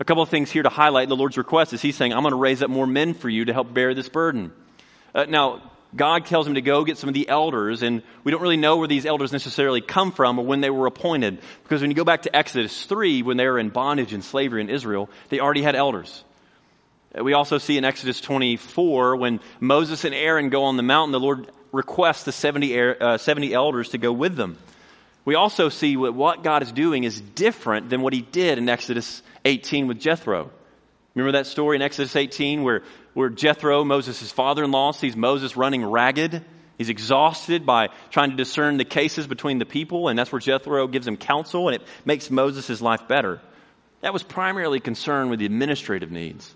[0.00, 2.32] A couple of things here to highlight the Lord's request is He's saying, I'm going
[2.32, 4.52] to raise up more men for you to help bear this burden.
[5.14, 5.62] Uh, now,
[5.94, 8.78] God tells him to go get some of the elders, and we don't really know
[8.78, 11.38] where these elders necessarily come from or when they were appointed.
[11.62, 14.62] Because when you go back to Exodus 3, when they were in bondage and slavery
[14.62, 16.24] in Israel, they already had elders.
[17.14, 21.20] We also see in Exodus 24 when Moses and Aaron go on the mountain, the
[21.20, 24.56] Lord requests the 70, uh, 70 elders to go with them.
[25.24, 28.68] We also see what, what God is doing is different than what he did in
[28.68, 30.50] Exodus 18 with Jethro.
[31.14, 32.82] Remember that story in Exodus 18 where,
[33.14, 36.44] where Jethro, Moses' father in law, sees Moses running ragged?
[36.78, 40.88] He's exhausted by trying to discern the cases between the people, and that's where Jethro
[40.88, 43.40] gives him counsel, and it makes Moses' life better.
[44.00, 46.46] That was primarily concerned with the administrative needs.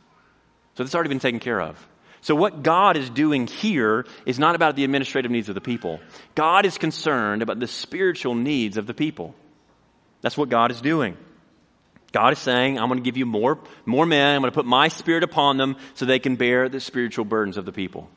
[0.75, 1.87] So that's already been taken care of.
[2.23, 6.01] So, what God is doing here is not about the administrative needs of the people.
[6.35, 9.35] God is concerned about the spiritual needs of the people.
[10.23, 11.17] That's what God is doing.
[12.17, 14.37] God is saying, I'm going to give you more, more men.
[14.37, 17.59] I'm going to put my spirit upon them so they can bear the spiritual burdens
[17.59, 18.09] of the people.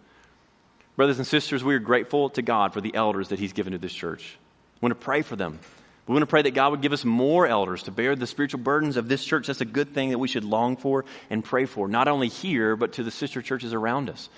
[0.96, 3.78] Brothers and sisters, we are grateful to God for the elders that He's given to
[3.78, 4.38] this church.
[4.80, 5.60] We want to pray for them.
[6.08, 8.62] We want to pray that God would give us more elders to bear the spiritual
[8.62, 9.48] burdens of this church.
[9.48, 12.78] That's a good thing that we should long for and pray for, not only here,
[12.78, 14.30] but to the sister churches around us,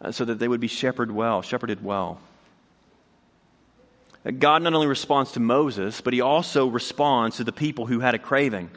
[0.00, 2.18] uh, so that they would be shepherded well, shepherded well.
[4.40, 8.16] God not only responds to Moses, but he also responds to the people who had
[8.16, 8.70] a craving.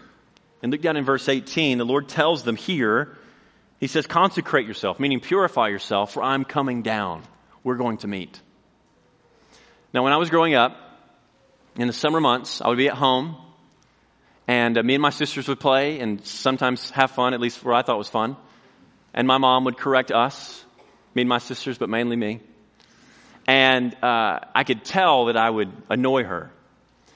[0.62, 3.16] And look down in verse 18, the Lord tells them here,
[3.80, 7.24] He says, Consecrate yourself, meaning purify yourself, for I'm coming down.
[7.64, 8.40] We're going to meet.
[9.94, 10.88] Now, when I was growing up,
[11.78, 13.38] in the summer months, I would be at home,
[14.48, 17.76] and uh, me and my sisters would play and sometimes have fun, at least where
[17.76, 18.36] I thought was fun.
[19.14, 20.64] And my mom would correct us,
[21.14, 22.42] me and my sisters, but mainly me.
[23.46, 26.52] And uh, I could tell that I would annoy her.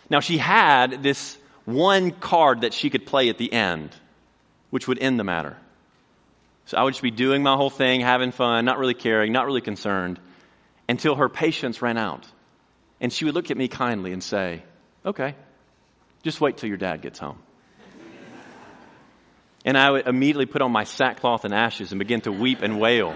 [0.10, 1.38] Now, she had this
[1.74, 3.96] one card that she could play at the end,
[4.70, 5.58] which would end the matter.
[6.66, 9.46] So I would just be doing my whole thing, having fun, not really caring, not
[9.46, 10.20] really concerned,
[10.88, 12.26] until her patience ran out.
[13.00, 14.64] And she would look at me kindly and say,
[15.06, 15.36] Okay,
[16.24, 17.40] just wait till your dad gets home.
[19.64, 22.80] And I would immediately put on my sackcloth and ashes and begin to weep and
[22.80, 23.14] wail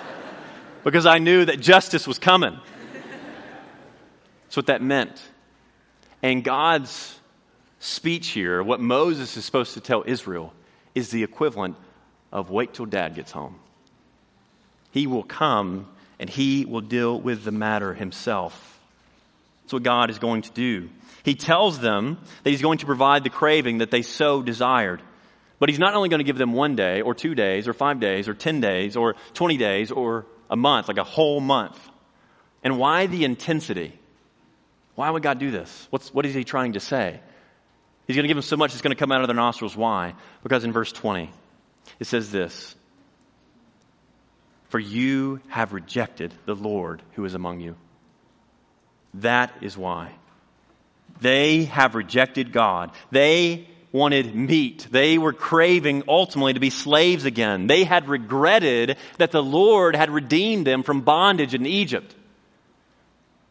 [0.84, 2.58] because I knew that justice was coming.
[4.44, 5.20] That's what that meant.
[6.22, 7.17] And God's
[7.78, 10.52] speech here, what Moses is supposed to tell Israel,
[10.94, 11.76] is the equivalent
[12.32, 13.58] of wait till dad gets home.
[14.90, 15.86] He will come
[16.18, 18.80] and he will deal with the matter himself.
[19.62, 20.88] That's what God is going to do.
[21.24, 25.02] He tells them that he's going to provide the craving that they so desired.
[25.58, 28.00] But he's not only going to give them one day or two days or five
[28.00, 31.78] days or 10 days or 20 days or a month, like a whole month.
[32.62, 33.92] And why the intensity?
[34.94, 35.86] Why would God do this?
[35.90, 37.20] What's, what is he trying to say?
[38.08, 39.76] He's going to give them so much it's going to come out of their nostrils.
[39.76, 40.14] Why?
[40.42, 41.30] Because in verse 20,
[42.00, 42.74] it says this
[44.70, 47.76] For you have rejected the Lord who is among you.
[49.14, 50.12] That is why.
[51.20, 52.92] They have rejected God.
[53.10, 54.86] They wanted meat.
[54.90, 57.66] They were craving ultimately to be slaves again.
[57.66, 62.14] They had regretted that the Lord had redeemed them from bondage in Egypt.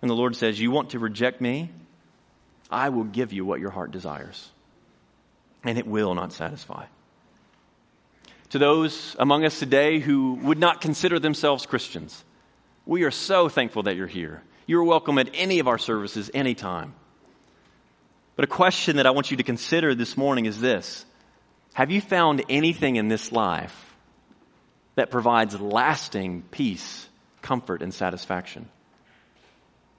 [0.02, 1.70] And the Lord says, You want to reject me?
[2.70, 4.50] I will give you what your heart desires.
[5.64, 6.86] And it will not satisfy.
[8.52, 12.24] To those among us today who would not consider themselves Christians,
[12.86, 14.42] we are so thankful that you're here.
[14.66, 16.94] You're welcome at any of our services anytime.
[18.36, 21.06] But a question that I want you to consider this morning is this
[21.74, 23.96] Have you found anything in this life
[24.96, 27.08] that provides lasting peace,
[27.42, 28.70] comfort, and satisfaction?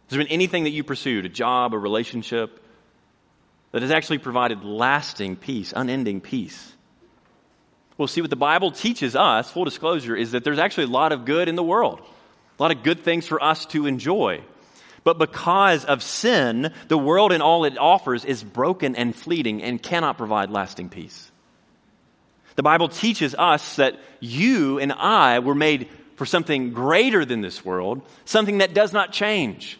[0.08, 2.64] Has there been anything that you pursued, a job, a relationship,
[3.72, 6.72] that has actually provided lasting peace, unending peace?
[7.98, 11.12] Well, see, what the Bible teaches us, full disclosure, is that there's actually a lot
[11.12, 12.00] of good in the world,
[12.58, 14.40] a lot of good things for us to enjoy.
[15.04, 19.82] But because of sin, the world and all it offers is broken and fleeting and
[19.82, 21.30] cannot provide lasting peace.
[22.56, 27.62] The Bible teaches us that you and I were made for something greater than this
[27.62, 29.78] world, something that does not change.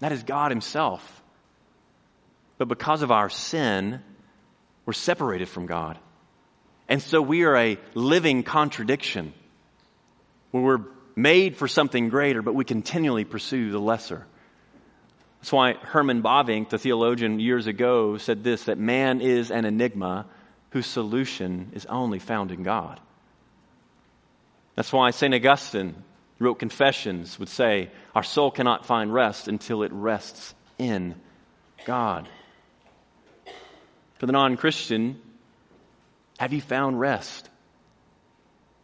[0.00, 1.22] That is God Himself.
[2.58, 4.00] But because of our sin,
[4.84, 5.98] we're separated from God.
[6.88, 9.32] And so we are a living contradiction
[10.52, 10.84] where we're
[11.16, 14.26] made for something greater, but we continually pursue the lesser.
[15.40, 20.26] That's why Herman Bavinck, the theologian years ago, said this that man is an enigma
[20.70, 23.00] whose solution is only found in God.
[24.74, 25.34] That's why St.
[25.34, 25.94] Augustine
[26.38, 31.14] wrote Confessions, would say, Our soul cannot find rest until it rests in
[31.84, 32.28] God.
[34.18, 35.20] For the non Christian,
[36.38, 37.48] have you found rest?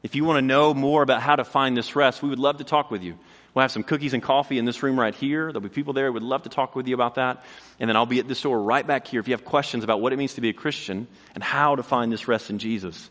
[0.03, 2.59] If you want to know more about how to find this rest, we would love
[2.59, 3.17] to talk with you.
[3.55, 5.47] We'll have some cookies and coffee in this room right here.
[5.53, 7.45] There'll be people there who would love to talk with you about that.
[7.79, 10.01] And then I'll be at this door right back here if you have questions about
[10.01, 13.11] what it means to be a Christian and how to find this rest in Jesus.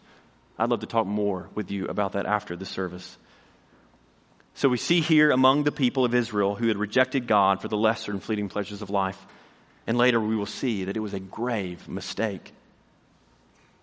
[0.58, 3.17] I'd love to talk more with you about that after the service.
[4.55, 7.77] So we see here among the people of Israel who had rejected God for the
[7.77, 9.17] lesser and fleeting pleasures of life.
[9.87, 12.53] And later we will see that it was a grave mistake.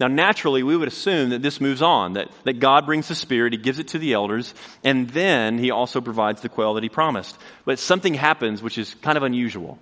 [0.01, 3.53] Now, naturally, we would assume that this moves on, that, that God brings the Spirit,
[3.53, 4.55] He gives it to the elders,
[4.85, 7.37] and then He also provides the quail that He promised.
[7.65, 9.77] But something happens which is kind of unusual.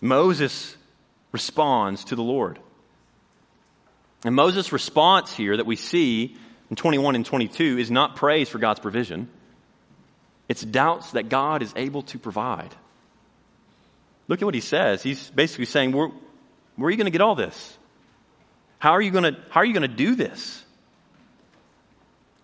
[0.00, 0.76] Moses
[1.32, 2.60] responds to the Lord.
[4.24, 6.36] And Moses' response here that we see
[6.70, 9.28] in 21 and 22 is not praise for God's provision,
[10.48, 12.74] it's doubts that God is able to provide.
[14.28, 15.02] Look at what he says.
[15.02, 16.10] He's basically saying, Where,
[16.76, 17.76] where are you going to get all this?
[18.78, 20.64] How are you going to, how are you going to do this?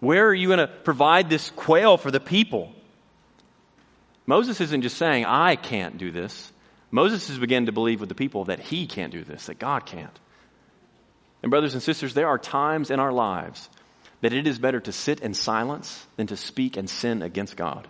[0.01, 2.73] Where are you going to provide this quail for the people?
[4.27, 6.53] Moses isn't just saying, I can't do this.
[6.91, 9.87] Moses has begun to believe with the people that he can't do this, that God
[9.87, 10.19] can't.
[11.43, 13.69] And, brothers and sisters, there are times in our lives
[14.25, 17.87] that it is better to sit in silence than to speak and sin against God.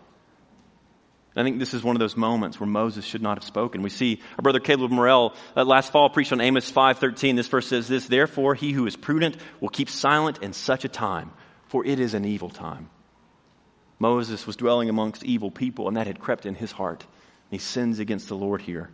[1.36, 3.82] I think this is one of those moments where Moses should not have spoken.
[3.82, 7.36] We see our brother Caleb Morrell uh, last fall preached on Amos 5:13.
[7.36, 10.88] This verse says this, "Therefore he who is prudent will keep silent in such a
[10.88, 11.30] time,
[11.68, 12.90] for it is an evil time."
[14.00, 17.06] Moses was dwelling amongst evil people and that had crept in his heart.
[17.48, 18.90] He sins against the Lord here.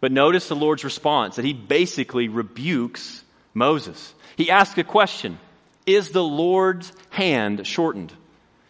[0.00, 3.22] But notice the Lord's response that he basically rebukes
[3.54, 4.12] Moses.
[4.34, 5.38] He asks a question,
[5.86, 8.12] "Is the Lord's hand shortened?"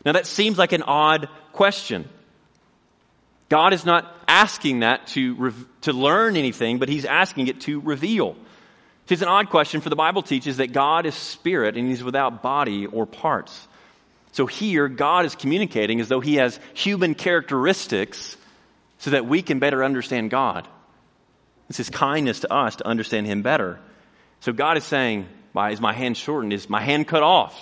[0.05, 2.09] Now that seems like an odd question.
[3.49, 5.53] God is not asking that to,
[5.83, 8.37] to learn anything, but He's asking it to reveal.
[9.09, 12.43] It's an odd question, for the Bible teaches that God is spirit and He's without
[12.43, 13.69] body or parts.
[14.33, 18.37] So here, God is communicating as though He has human characteristics
[18.99, 20.67] so that we can better understand God.
[21.69, 23.79] It's His kindness to us to understand Him better.
[24.41, 26.53] So God is saying, Is my hand shortened?
[26.53, 27.61] Is my hand cut off?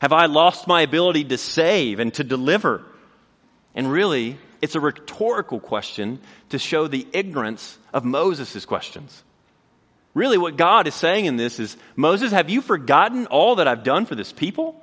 [0.00, 2.82] Have I lost my ability to save and to deliver?
[3.74, 9.22] And really, it's a rhetorical question to show the ignorance of Moses' questions.
[10.14, 13.82] Really, what God is saying in this is Moses, have you forgotten all that I've
[13.82, 14.80] done for this people?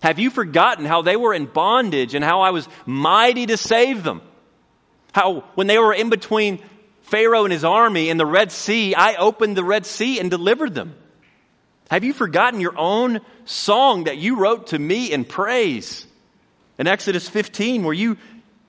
[0.00, 4.02] Have you forgotten how they were in bondage and how I was mighty to save
[4.02, 4.22] them?
[5.12, 6.62] How, when they were in between
[7.10, 10.74] Pharaoh and his army in the Red Sea, I opened the Red Sea and delivered
[10.74, 10.94] them.
[11.90, 16.06] Have you forgotten your own song that you wrote to me in praise?
[16.78, 18.16] in Exodus 15 where you,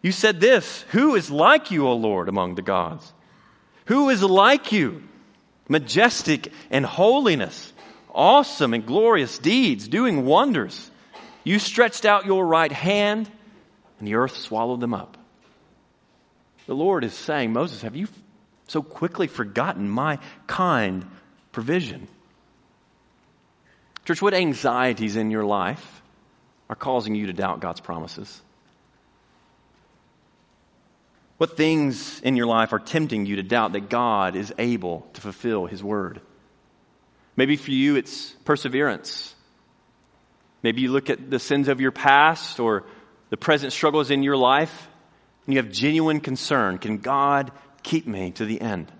[0.01, 3.13] you said this Who is like you, O Lord, among the gods?
[3.85, 5.03] Who is like you?
[5.67, 7.73] Majestic and holiness,
[8.13, 10.89] awesome and glorious deeds, doing wonders.
[11.43, 13.29] You stretched out your right hand,
[13.99, 15.17] and the earth swallowed them up.
[16.65, 18.07] The Lord is saying, Moses, have you
[18.70, 21.05] so quickly forgotten my kind
[21.51, 22.07] provision?
[24.05, 26.01] Church, what anxieties in your life
[26.70, 28.41] are causing you to doubt God's promises?
[31.38, 35.22] What things in your life are tempting you to doubt that God is able to
[35.22, 36.22] fulfill His word?
[37.36, 39.34] Maybe for you it's perseverance.
[40.61, 42.84] Maybe you look at the sins of your past or
[43.30, 44.89] the present struggles in your life
[45.45, 46.78] and you have genuine concern.
[46.78, 47.51] Can God
[47.89, 48.91] keep me to the end?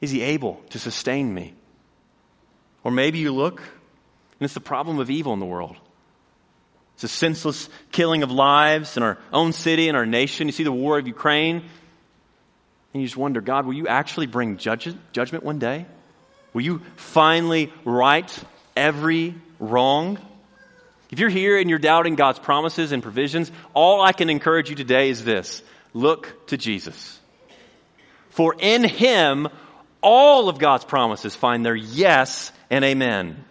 [0.00, 1.54] Is He able to sustain me?
[2.84, 3.60] Or maybe you look
[4.42, 5.76] and it's the problem of evil in the world.
[6.94, 10.48] It's a senseless killing of lives in our own city and our nation.
[10.48, 11.62] You see the war of Ukraine,
[12.92, 15.86] and you just wonder, God, will you actually bring judge- judgment one day?
[16.52, 18.36] Will you finally right
[18.74, 20.18] every wrong?
[21.12, 24.74] If you're here and you're doubting God's promises and provisions, all I can encourage you
[24.74, 25.62] today is this
[25.94, 27.20] look to Jesus.
[28.32, 29.48] For in Him,
[30.00, 33.44] all of God's promises find their yes and amen.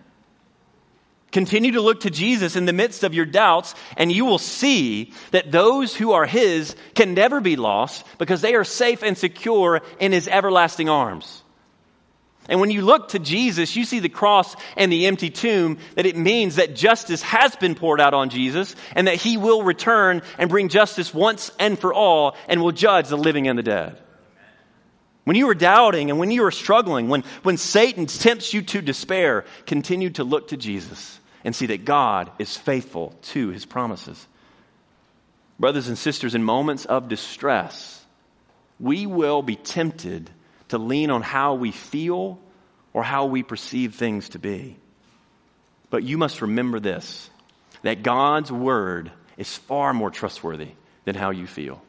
[1.31, 5.13] Continue to look to Jesus in the midst of your doubts, and you will see
[5.29, 9.81] that those who are His can never be lost because they are safe and secure
[9.99, 11.43] in His everlasting arms.
[12.49, 16.07] And when you look to Jesus, you see the cross and the empty tomb, that
[16.07, 20.23] it means that justice has been poured out on Jesus and that He will return
[20.39, 24.01] and bring justice once and for all and will judge the living and the dead.
[25.23, 28.81] When you are doubting and when you are struggling, when, when Satan tempts you to
[28.81, 34.27] despair, continue to look to Jesus and see that God is faithful to his promises.
[35.59, 38.03] Brothers and sisters, in moments of distress,
[38.79, 40.29] we will be tempted
[40.69, 42.39] to lean on how we feel
[42.93, 44.77] or how we perceive things to be.
[45.91, 47.29] But you must remember this
[47.83, 50.69] that God's word is far more trustworthy
[51.05, 51.81] than how you feel.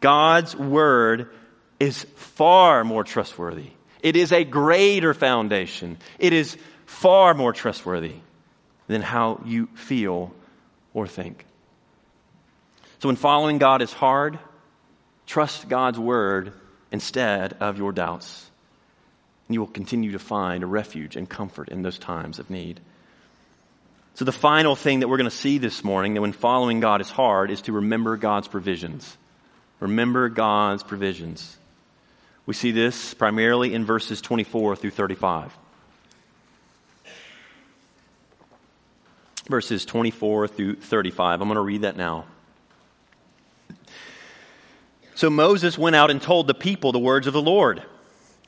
[0.00, 1.30] God's word
[1.82, 3.70] is far more trustworthy.
[4.02, 5.98] It is a greater foundation.
[6.20, 6.56] It is
[6.86, 8.14] far more trustworthy
[8.86, 10.32] than how you feel
[10.94, 11.44] or think.
[13.00, 14.38] So when following God is hard,
[15.26, 16.52] trust God's word
[16.92, 18.48] instead of your doubts.
[19.48, 22.78] And you will continue to find a refuge and comfort in those times of need.
[24.14, 27.00] So the final thing that we're going to see this morning that when following God
[27.00, 29.16] is hard is to remember God's provisions.
[29.80, 31.58] Remember God's provisions.
[32.46, 35.56] We see this primarily in verses 24 through 35.
[39.48, 41.40] verses 24 through 35.
[41.40, 42.24] I'm going to read that now.
[45.14, 47.82] So Moses went out and told the people the words of the Lord.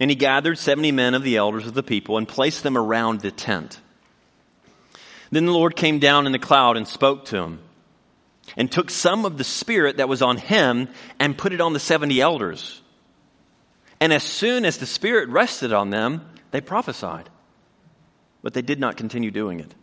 [0.00, 3.20] And he gathered 70 men of the elders of the people and placed them around
[3.20, 3.80] the tent.
[5.30, 7.60] Then the Lord came down in the cloud and spoke to him,
[8.56, 10.88] and took some of the Spirit that was on him
[11.18, 12.80] and put it on the 70 elders.
[14.04, 17.30] And as soon as the Spirit rested on them, they prophesied.
[18.42, 19.74] But they did not continue doing it.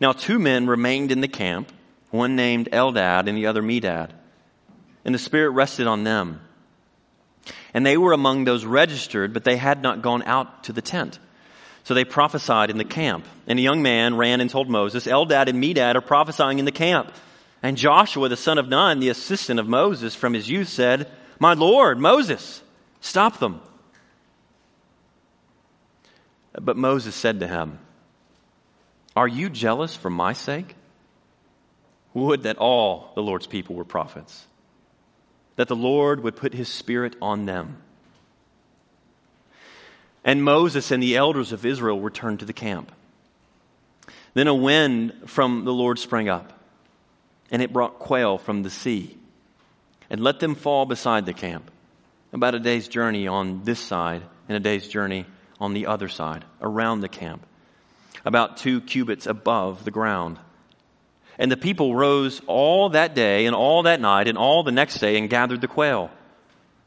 [0.00, 1.70] Now, two men remained in the camp
[2.08, 4.12] one named Eldad and the other Medad.
[5.04, 6.40] And the Spirit rested on them.
[7.74, 11.18] And they were among those registered, but they had not gone out to the tent.
[11.84, 13.26] So they prophesied in the camp.
[13.46, 16.72] And a young man ran and told Moses, Eldad and Medad are prophesying in the
[16.72, 17.12] camp.
[17.62, 21.52] And Joshua, the son of Nun, the assistant of Moses from his youth, said, My
[21.52, 22.61] Lord, Moses,
[23.02, 23.60] stop them.
[26.58, 27.78] But Moses said to him,
[29.14, 30.74] Are you jealous for my sake?
[32.14, 34.46] Would that all the Lord's people were prophets,
[35.56, 37.78] that the Lord would put his spirit on them.
[40.24, 42.92] And Moses and the elders of Israel returned to the camp.
[44.34, 46.52] Then a wind from the Lord sprang up,
[47.50, 49.16] and it brought quail from the sea,
[50.08, 51.70] and let them fall beside the camp,
[52.32, 55.26] about a day's journey on this side, and a day's journey
[55.60, 57.44] on the other side, around the camp,
[58.24, 60.38] about two cubits above the ground.
[61.38, 64.98] And the people rose all that day, and all that night, and all the next
[64.98, 66.10] day, and gathered the quail.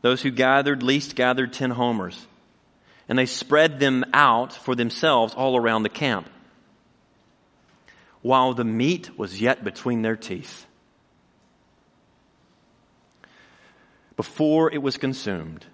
[0.01, 2.27] Those who gathered least gathered ten homers
[3.07, 6.29] and they spread them out for themselves all around the camp,
[8.21, 10.65] while the meat was yet between their teeth.
[14.17, 15.65] Before it was consumed,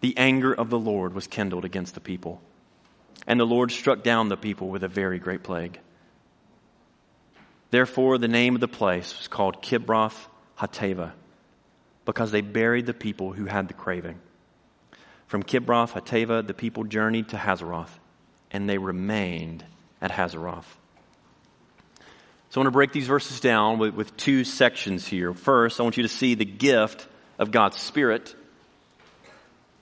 [0.00, 2.40] the anger of the Lord was kindled against the people,
[3.26, 5.78] and the Lord struck down the people with a very great plague.
[7.70, 10.16] Therefore, the name of the place was called Kibroth
[10.58, 11.12] Hattaavah,
[12.04, 14.18] because they buried the people who had the craving.
[15.26, 17.98] From Kibroth Hattaavah, the people journeyed to Hazeroth,
[18.50, 19.64] and they remained
[20.02, 20.66] at Hazeroth.
[22.50, 25.32] So I want to break these verses down with, with two sections here.
[25.32, 27.06] First, I want you to see the gift
[27.42, 28.34] of God's Spirit.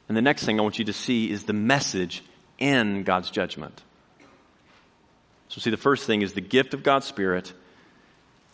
[0.09, 2.25] And the next thing I want you to see is the message
[2.59, 3.81] in God's judgment.
[5.49, 7.53] So, see, the first thing is the gift of God's Spirit,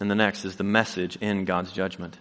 [0.01, 2.19] and the next is the message in God's judgment.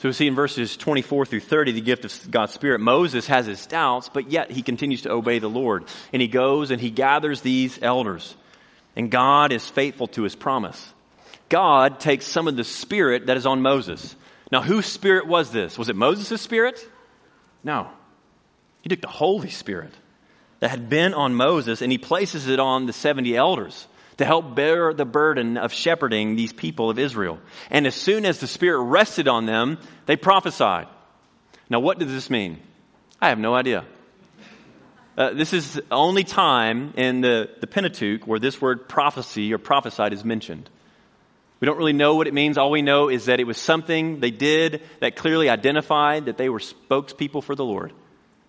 [0.00, 2.80] So we see in verses 24 through 30 the gift of God's Spirit.
[2.80, 5.84] Moses has his doubts, but yet he continues to obey the Lord.
[6.10, 8.34] And he goes and he gathers these elders.
[8.96, 10.94] And God is faithful to his promise.
[11.50, 14.16] God takes some of the spirit that is on Moses.
[14.50, 15.78] Now, whose spirit was this?
[15.78, 16.84] Was it Moses' spirit?
[17.62, 17.88] No.
[18.82, 19.92] He took the Holy Spirit
[20.60, 23.86] that had been on Moses and he places it on the 70 elders
[24.16, 27.38] to help bear the burden of shepherding these people of Israel.
[27.70, 30.88] And as soon as the Spirit rested on them, they prophesied.
[31.70, 32.60] Now, what does this mean?
[33.20, 33.84] I have no idea.
[35.16, 39.58] Uh, this is the only time in the, the Pentateuch where this word prophecy or
[39.58, 40.68] prophesied is mentioned.
[41.60, 42.56] We don't really know what it means.
[42.56, 46.48] All we know is that it was something they did that clearly identified that they
[46.48, 47.92] were spokespeople for the Lord.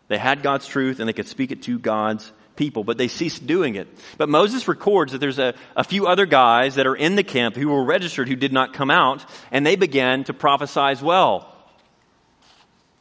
[0.07, 3.45] They had God's truth and they could speak it to God's people, but they ceased
[3.45, 3.87] doing it.
[4.17, 7.55] But Moses records that there's a, a few other guys that are in the camp
[7.55, 11.53] who were registered who did not come out, and they began to prophesy as well.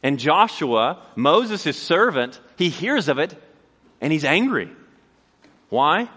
[0.03, 3.35] And Joshua, Moses' servant, he hears of it
[4.01, 4.69] and he's angry.
[5.69, 6.09] Why?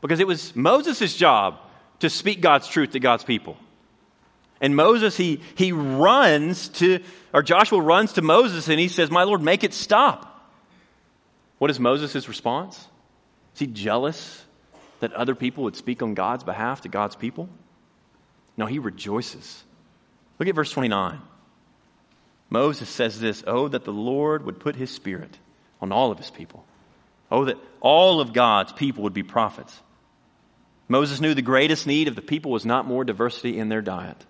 [0.00, 1.58] Because it was Moses' job
[2.04, 3.56] to speak God's truth to God's people.
[4.60, 7.00] And Moses, he, he runs to,
[7.32, 10.30] or Joshua runs to Moses and he says, My Lord, make it stop.
[11.58, 12.76] What is Moses' response?
[13.54, 14.44] Is he jealous
[15.00, 17.48] that other people would speak on God's behalf to God's people?
[18.58, 19.64] No, he rejoices.
[20.38, 21.22] Look at verse 29.
[22.50, 25.38] Moses says this Oh, that the Lord would put his spirit
[25.80, 26.66] on all of his people.
[27.30, 29.80] Oh, that all of God's people would be prophets.
[30.88, 34.24] Moses knew the greatest need of the people was not more diversity in their diet,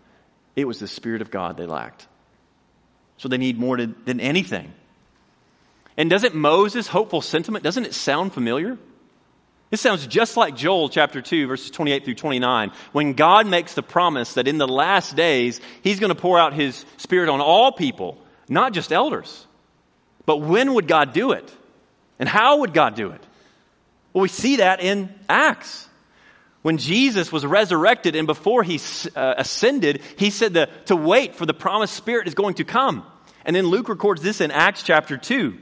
[0.57, 2.07] it was the Spirit of God they lacked.
[3.16, 4.72] So they need more to, than anything
[5.96, 8.76] and doesn't Moses' hopeful sentiment, doesn't it sound familiar?
[9.70, 13.82] This sounds just like Joel chapter 2, verses 28 through 29, when God makes the
[13.82, 17.72] promise that in the last days, He's going to pour out His Spirit on all
[17.72, 19.46] people, not just elders.
[20.26, 21.52] But when would God do it?
[22.18, 23.20] And how would God do it?
[24.12, 25.88] Well, we see that in Acts.
[26.64, 28.80] When Jesus was resurrected and before He
[29.14, 33.04] uh, ascended, He said the, to wait for the promised Spirit is going to come.
[33.44, 35.58] And then Luke records this in Acts chapter 2.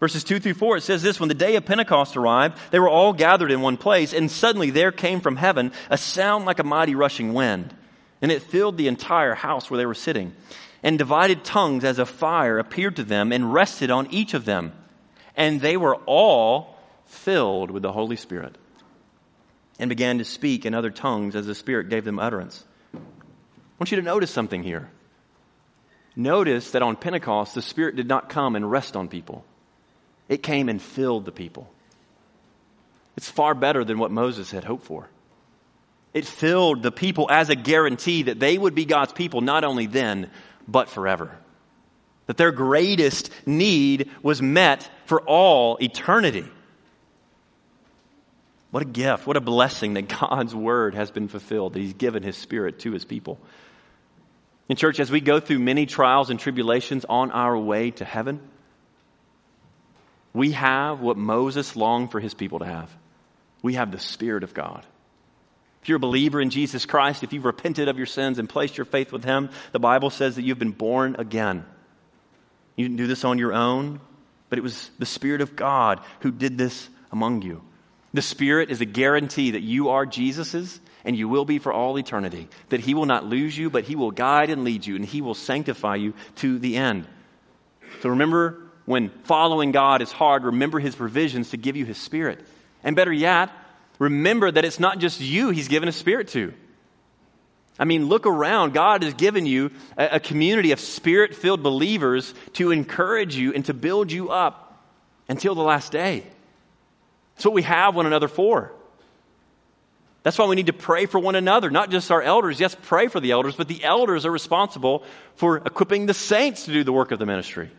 [0.00, 2.88] Verses 2 through 4, it says this When the day of Pentecost arrived, they were
[2.88, 6.64] all gathered in one place, and suddenly there came from heaven a sound like a
[6.64, 7.74] mighty rushing wind,
[8.22, 10.32] and it filled the entire house where they were sitting.
[10.82, 14.72] And divided tongues as a fire appeared to them and rested on each of them.
[15.36, 18.56] And they were all filled with the Holy Spirit
[19.80, 22.62] and began to speak in other tongues as the Spirit gave them utterance.
[22.94, 22.98] I
[23.80, 24.90] want you to notice something here.
[26.14, 29.42] Notice that on Pentecost, the Spirit did not come and rest on people.
[30.28, 31.72] It came and filled the people.
[33.16, 35.08] It's far better than what Moses had hoped for.
[36.12, 39.86] It filled the people as a guarantee that they would be God's people not only
[39.86, 40.30] then,
[40.68, 41.34] but forever.
[42.26, 46.44] That their greatest need was met for all eternity.
[48.70, 52.22] What a gift, what a blessing that God's word has been fulfilled, that He's given
[52.22, 53.38] His Spirit to His people.
[54.68, 58.40] In church, as we go through many trials and tribulations on our way to heaven,
[60.32, 62.88] we have what Moses longed for his people to have.
[63.62, 64.86] We have the Spirit of God.
[65.82, 68.76] If you're a believer in Jesus Christ, if you've repented of your sins and placed
[68.78, 71.64] your faith with Him, the Bible says that you've been born again.
[72.76, 74.00] You didn't do this on your own,
[74.50, 77.62] but it was the Spirit of God who did this among you.
[78.12, 81.98] The Spirit is a guarantee that you are Jesus's and you will be for all
[81.98, 82.48] eternity.
[82.68, 85.22] That He will not lose you, but He will guide and lead you, and He
[85.22, 87.06] will sanctify you to the end.
[88.02, 92.44] So remember, when following God is hard, remember His provisions to give you His Spirit.
[92.82, 93.50] And better yet,
[93.98, 96.52] remember that it's not just you He's given a Spirit to.
[97.78, 98.74] I mean, look around.
[98.74, 103.64] God has given you a, a community of spirit filled believers to encourage you and
[103.64, 104.84] to build you up
[105.30, 106.24] until the last day.
[107.40, 108.70] That's what we have one another for.
[110.22, 112.60] That's why we need to pray for one another, not just our elders.
[112.60, 115.04] Yes, pray for the elders, but the elders are responsible
[115.36, 117.70] for equipping the saints to do the work of the ministry,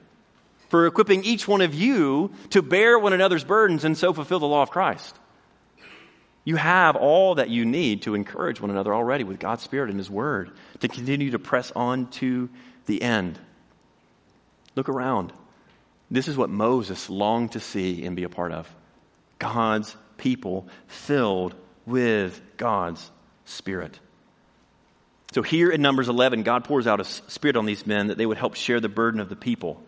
[0.70, 4.48] for equipping each one of you to bear one another's burdens and so fulfill the
[4.48, 5.16] law of Christ.
[6.44, 10.00] You have all that you need to encourage one another already with God's Spirit and
[10.00, 10.50] His Word
[10.80, 12.50] to continue to press on to
[12.88, 13.38] the end.
[14.76, 15.32] Look around.
[16.10, 18.68] This is what Moses longed to see and be a part of
[19.42, 21.56] God's people filled
[21.88, 23.10] with God's
[23.46, 24.00] Spirit.
[25.34, 28.26] So here in Numbers 11, God pours out a spirit on these men that they
[28.26, 29.82] would help share the burden of the people.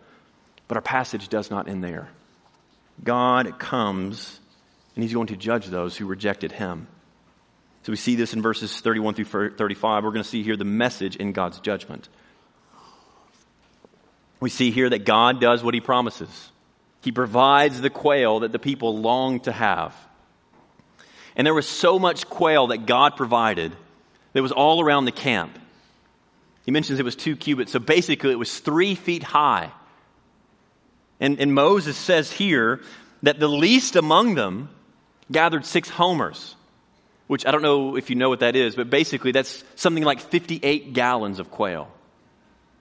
[0.66, 2.08] But our passage does not end there.
[3.02, 4.40] God comes
[4.96, 6.88] and he's going to judge those who rejected him.
[7.84, 10.02] So we see this in verses 31 through 35.
[10.02, 12.08] We're going to see here the message in God's judgment.
[14.40, 16.50] We see here that God does what he promises.
[17.04, 19.94] He provides the quail that the people long to have.
[21.36, 23.76] And there was so much quail that God provided
[24.32, 25.58] that was all around the camp.
[26.64, 29.70] He mentions it was two cubits, so basically it was three feet high.
[31.20, 32.80] And, and Moses says here
[33.22, 34.70] that the least among them
[35.30, 36.56] gathered six homers,
[37.26, 40.20] which I don't know if you know what that is, but basically that's something like
[40.20, 41.90] 58 gallons of quail.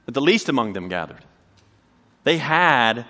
[0.05, 1.25] But the least among them gathered.
[2.23, 3.05] They had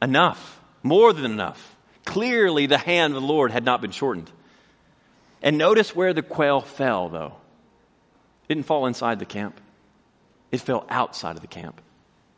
[0.00, 1.76] enough, more than enough.
[2.04, 4.30] Clearly, the hand of the Lord had not been shortened.
[5.42, 7.34] And notice where the quail fell, though.
[8.44, 9.60] It didn't fall inside the camp,
[10.52, 11.80] it fell outside of the camp.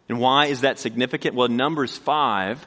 [0.08, 1.34] And why is that significant?
[1.34, 2.66] Well, Numbers 5,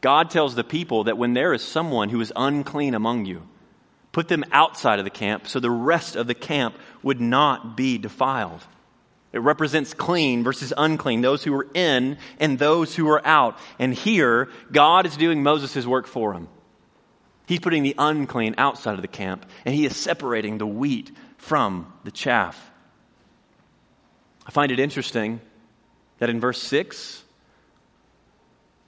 [0.00, 3.46] God tells the people that when there is someone who is unclean among you,
[4.10, 7.98] put them outside of the camp so the rest of the camp would not be
[7.98, 8.60] defiled.
[9.32, 13.58] It represents clean versus unclean, those who are in and those who are out.
[13.78, 16.48] And here, God is doing Moses' work for him.
[17.46, 21.92] He's putting the unclean outside of the camp, and he is separating the wheat from
[22.04, 22.70] the chaff.
[24.46, 25.40] I find it interesting
[26.18, 27.22] that in verse 6,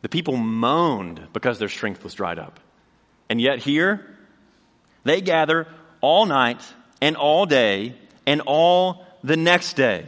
[0.02, 2.60] the people moaned because their strength was dried up.
[3.28, 4.16] And yet here,
[5.04, 5.66] they gather
[6.00, 6.60] all night
[7.00, 10.06] and all day and all the next day.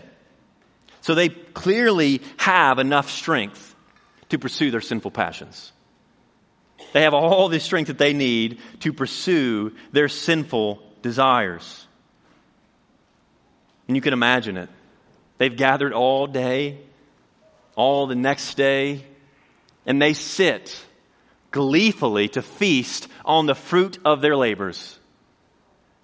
[1.07, 3.77] So they clearly have enough strength
[4.31, 5.71] to pursue their sinful passions.
[6.93, 11.87] They have all the strength that they need to pursue their sinful desires.
[13.87, 14.69] And you can imagine it.
[15.39, 16.81] They've gathered all day,
[17.77, 19.05] all the next day,
[19.87, 20.77] and they sit
[21.53, 24.99] gleefully to feast on the fruit of their labors,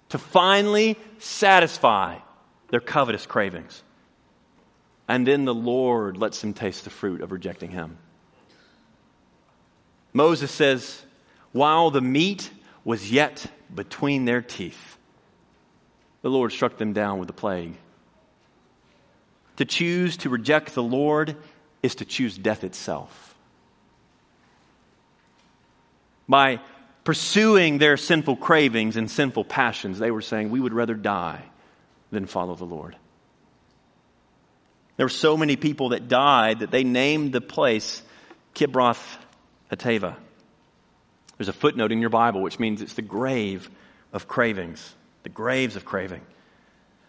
[0.09, 2.19] to finally satisfy
[2.69, 3.83] their covetous cravings.
[5.07, 7.97] And then the Lord lets them taste the fruit of rejecting Him.
[10.13, 11.03] Moses says,
[11.53, 12.49] while the meat
[12.83, 14.97] was yet between their teeth,
[16.21, 17.75] the Lord struck them down with the plague.
[19.57, 21.37] To choose to reject the Lord
[21.83, 23.37] is to choose death itself.
[26.27, 26.59] By
[27.03, 31.43] pursuing their sinful cravings and sinful passions, they were saying, We would rather die
[32.09, 32.95] than follow the Lord.
[34.97, 38.01] There were so many people that died that they named the place
[38.53, 39.03] Kibroth
[39.71, 40.15] Hattaavah.
[41.37, 43.69] There's a footnote in your Bible which means it's the grave
[44.11, 46.21] of cravings, the graves of craving.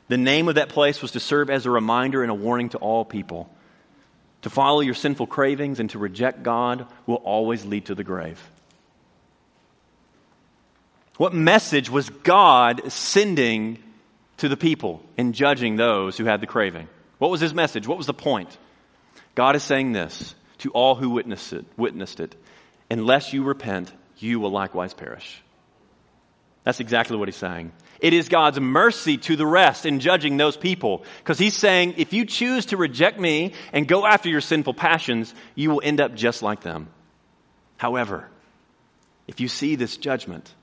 [0.08, 2.78] The name of that place was to serve as a reminder and a warning to
[2.78, 3.50] all people.
[4.42, 8.40] To follow your sinful cravings and to reject God will always lead to the grave.
[11.16, 13.78] What message was God sending
[14.38, 16.88] to the people in judging those who had the craving?
[17.18, 17.86] What was his message?
[17.86, 18.56] What was the point?
[19.34, 22.34] God is saying this to all who witnessed it, witnessed it.
[22.90, 25.42] Unless you repent, you will likewise perish.
[26.64, 27.72] That's exactly what he's saying.
[28.00, 31.04] It is God's mercy to the rest in judging those people.
[31.18, 35.34] Because he's saying, if you choose to reject me and go after your sinful passions,
[35.54, 36.88] you will end up just like them.
[37.76, 38.28] However,
[39.26, 40.54] if you see this judgment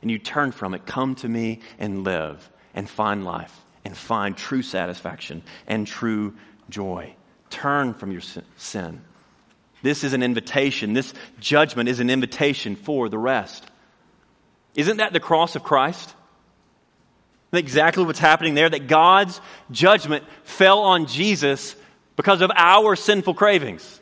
[0.00, 4.36] and you turn from it, come to me and live and find life and find
[4.36, 6.34] true satisfaction and true
[6.68, 7.14] joy.
[7.50, 8.22] Turn from your
[8.56, 9.02] sin.
[9.82, 10.92] This is an invitation.
[10.92, 13.64] This judgment is an invitation for the rest.
[14.74, 16.14] Isn't that the cross of Christ?
[17.52, 21.76] Exactly what's happening there that God's judgment fell on Jesus
[22.16, 24.00] because of our sinful cravings.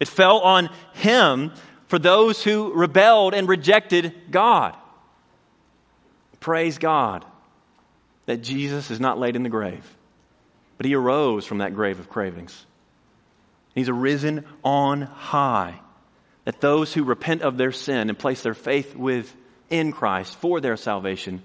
[0.00, 1.52] It fell on him
[1.86, 4.74] for those who rebelled and rejected God.
[6.40, 7.24] Praise God
[8.28, 9.82] that Jesus is not laid in the grave,
[10.76, 12.66] but he arose from that grave of cravings.
[13.74, 15.80] He's arisen on high.
[16.44, 20.76] That those who repent of their sin and place their faith within Christ for their
[20.76, 21.42] salvation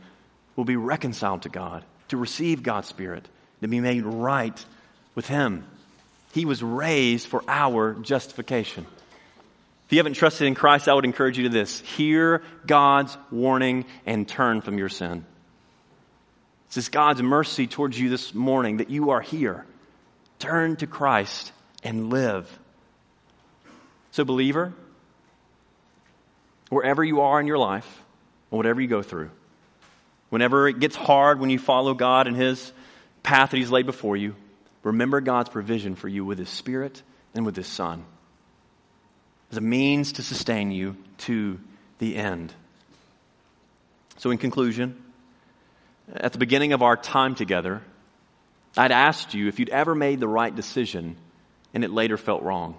[0.58, 3.26] will be reconciled to God, to receive God's Spirit,
[3.62, 4.66] to be made right
[5.16, 5.64] with Him.
[6.34, 8.86] He was raised for our justification.
[9.86, 13.86] If you haven't trusted in Christ, I would encourage you to this hear God's warning
[14.06, 15.26] and turn from your sin.
[16.74, 19.64] This is God's mercy towards you this morning that you are here.
[20.40, 21.52] Turn to Christ
[21.84, 22.50] and live.
[24.10, 24.74] So, believer,
[26.70, 28.02] wherever you are in your life,
[28.50, 29.30] whatever you go through,
[30.32, 32.74] whenever it gets hard when you follow God and His
[33.22, 34.36] path that He's laid before you,
[34.82, 37.04] remember God's provision for you with His Spirit
[37.36, 38.04] and with His Son
[39.52, 41.60] as a means to sustain you to
[42.00, 42.52] the end.
[44.18, 45.00] So, in conclusion,
[46.12, 47.82] at the beginning of our time together,
[48.76, 51.16] I'd asked you if you'd ever made the right decision
[51.74, 52.76] and it later felt wrong.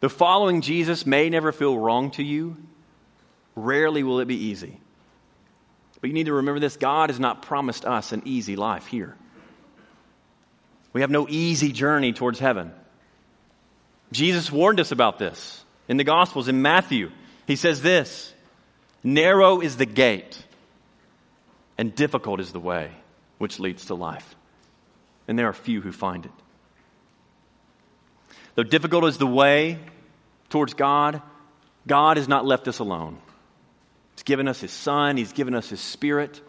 [0.00, 2.56] The following Jesus may never feel wrong to you.
[3.54, 4.80] Rarely will it be easy.
[6.00, 9.14] But you need to remember this God has not promised us an easy life here.
[10.92, 12.72] We have no easy journey towards heaven.
[14.12, 16.48] Jesus warned us about this in the Gospels.
[16.48, 17.10] In Matthew,
[17.46, 18.32] he says this
[19.04, 20.42] Narrow is the gate,
[21.80, 22.90] and difficult is the way
[23.38, 24.36] which leads to life.
[25.26, 26.32] And there are few who find it.
[28.54, 29.78] Though difficult is the way
[30.50, 31.22] towards God,
[31.86, 33.16] God has not left us alone.
[34.14, 36.42] He's given us His Son, He's given us His Spirit.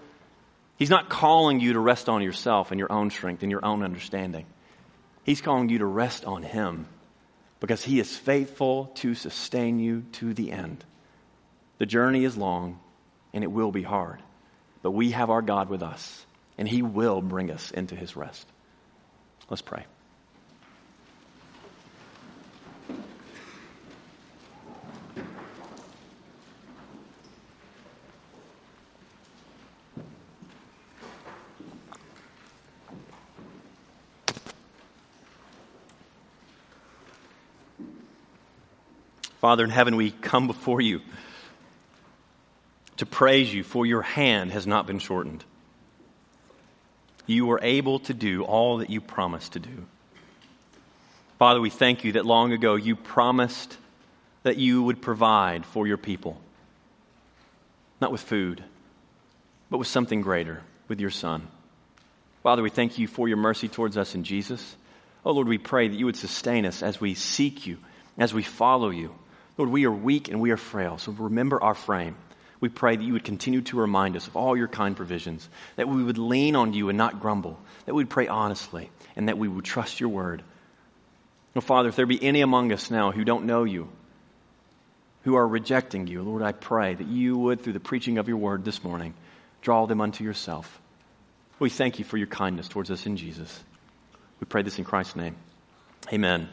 [0.76, 3.84] He's not calling you to rest on yourself and your own strength and your own
[3.84, 4.46] understanding.
[5.24, 6.88] He's calling you to rest on Him
[7.62, 10.84] because He is faithful to sustain you to the end.
[11.78, 12.82] The journey is long
[13.32, 14.22] and it will be hard,
[14.82, 16.26] but we have our God with us
[16.58, 18.48] and He will bring us into His rest.
[19.50, 19.86] Let's pray.
[39.42, 41.02] Father in heaven, we come before you
[43.02, 45.44] to praise you, for your hand has not been shortened.
[47.26, 49.88] You were able to do all that you promised to do.
[51.40, 53.76] Father, we thank you that long ago you promised
[54.44, 56.40] that you would provide for your people,
[58.00, 58.64] not with food,
[59.72, 61.48] but with something greater, with your Son.
[62.44, 64.76] Father, we thank you for your mercy towards us in Jesus.
[65.26, 67.80] Oh Lord, we pray that you would sustain us as we seek you,
[68.20, 69.16] as we follow you.
[69.58, 72.16] Lord, we are weak and we are frail, so remember our frame.
[72.62, 75.90] We pray that you would continue to remind us of all your kind provisions, that
[75.90, 79.38] we would lean on you and not grumble, that we would pray honestly, and that
[79.38, 80.44] we would trust your word.
[81.56, 83.90] Oh, Father, if there be any among us now who don't know you,
[85.24, 88.38] who are rejecting you, Lord, I pray that you would, through the preaching of your
[88.38, 89.16] word this morning,
[89.62, 90.80] draw them unto yourself.
[91.60, 93.64] We thank you for your kindness towards us in Jesus.
[94.40, 95.36] We pray this in Christ's name.
[96.12, 96.50] Amen.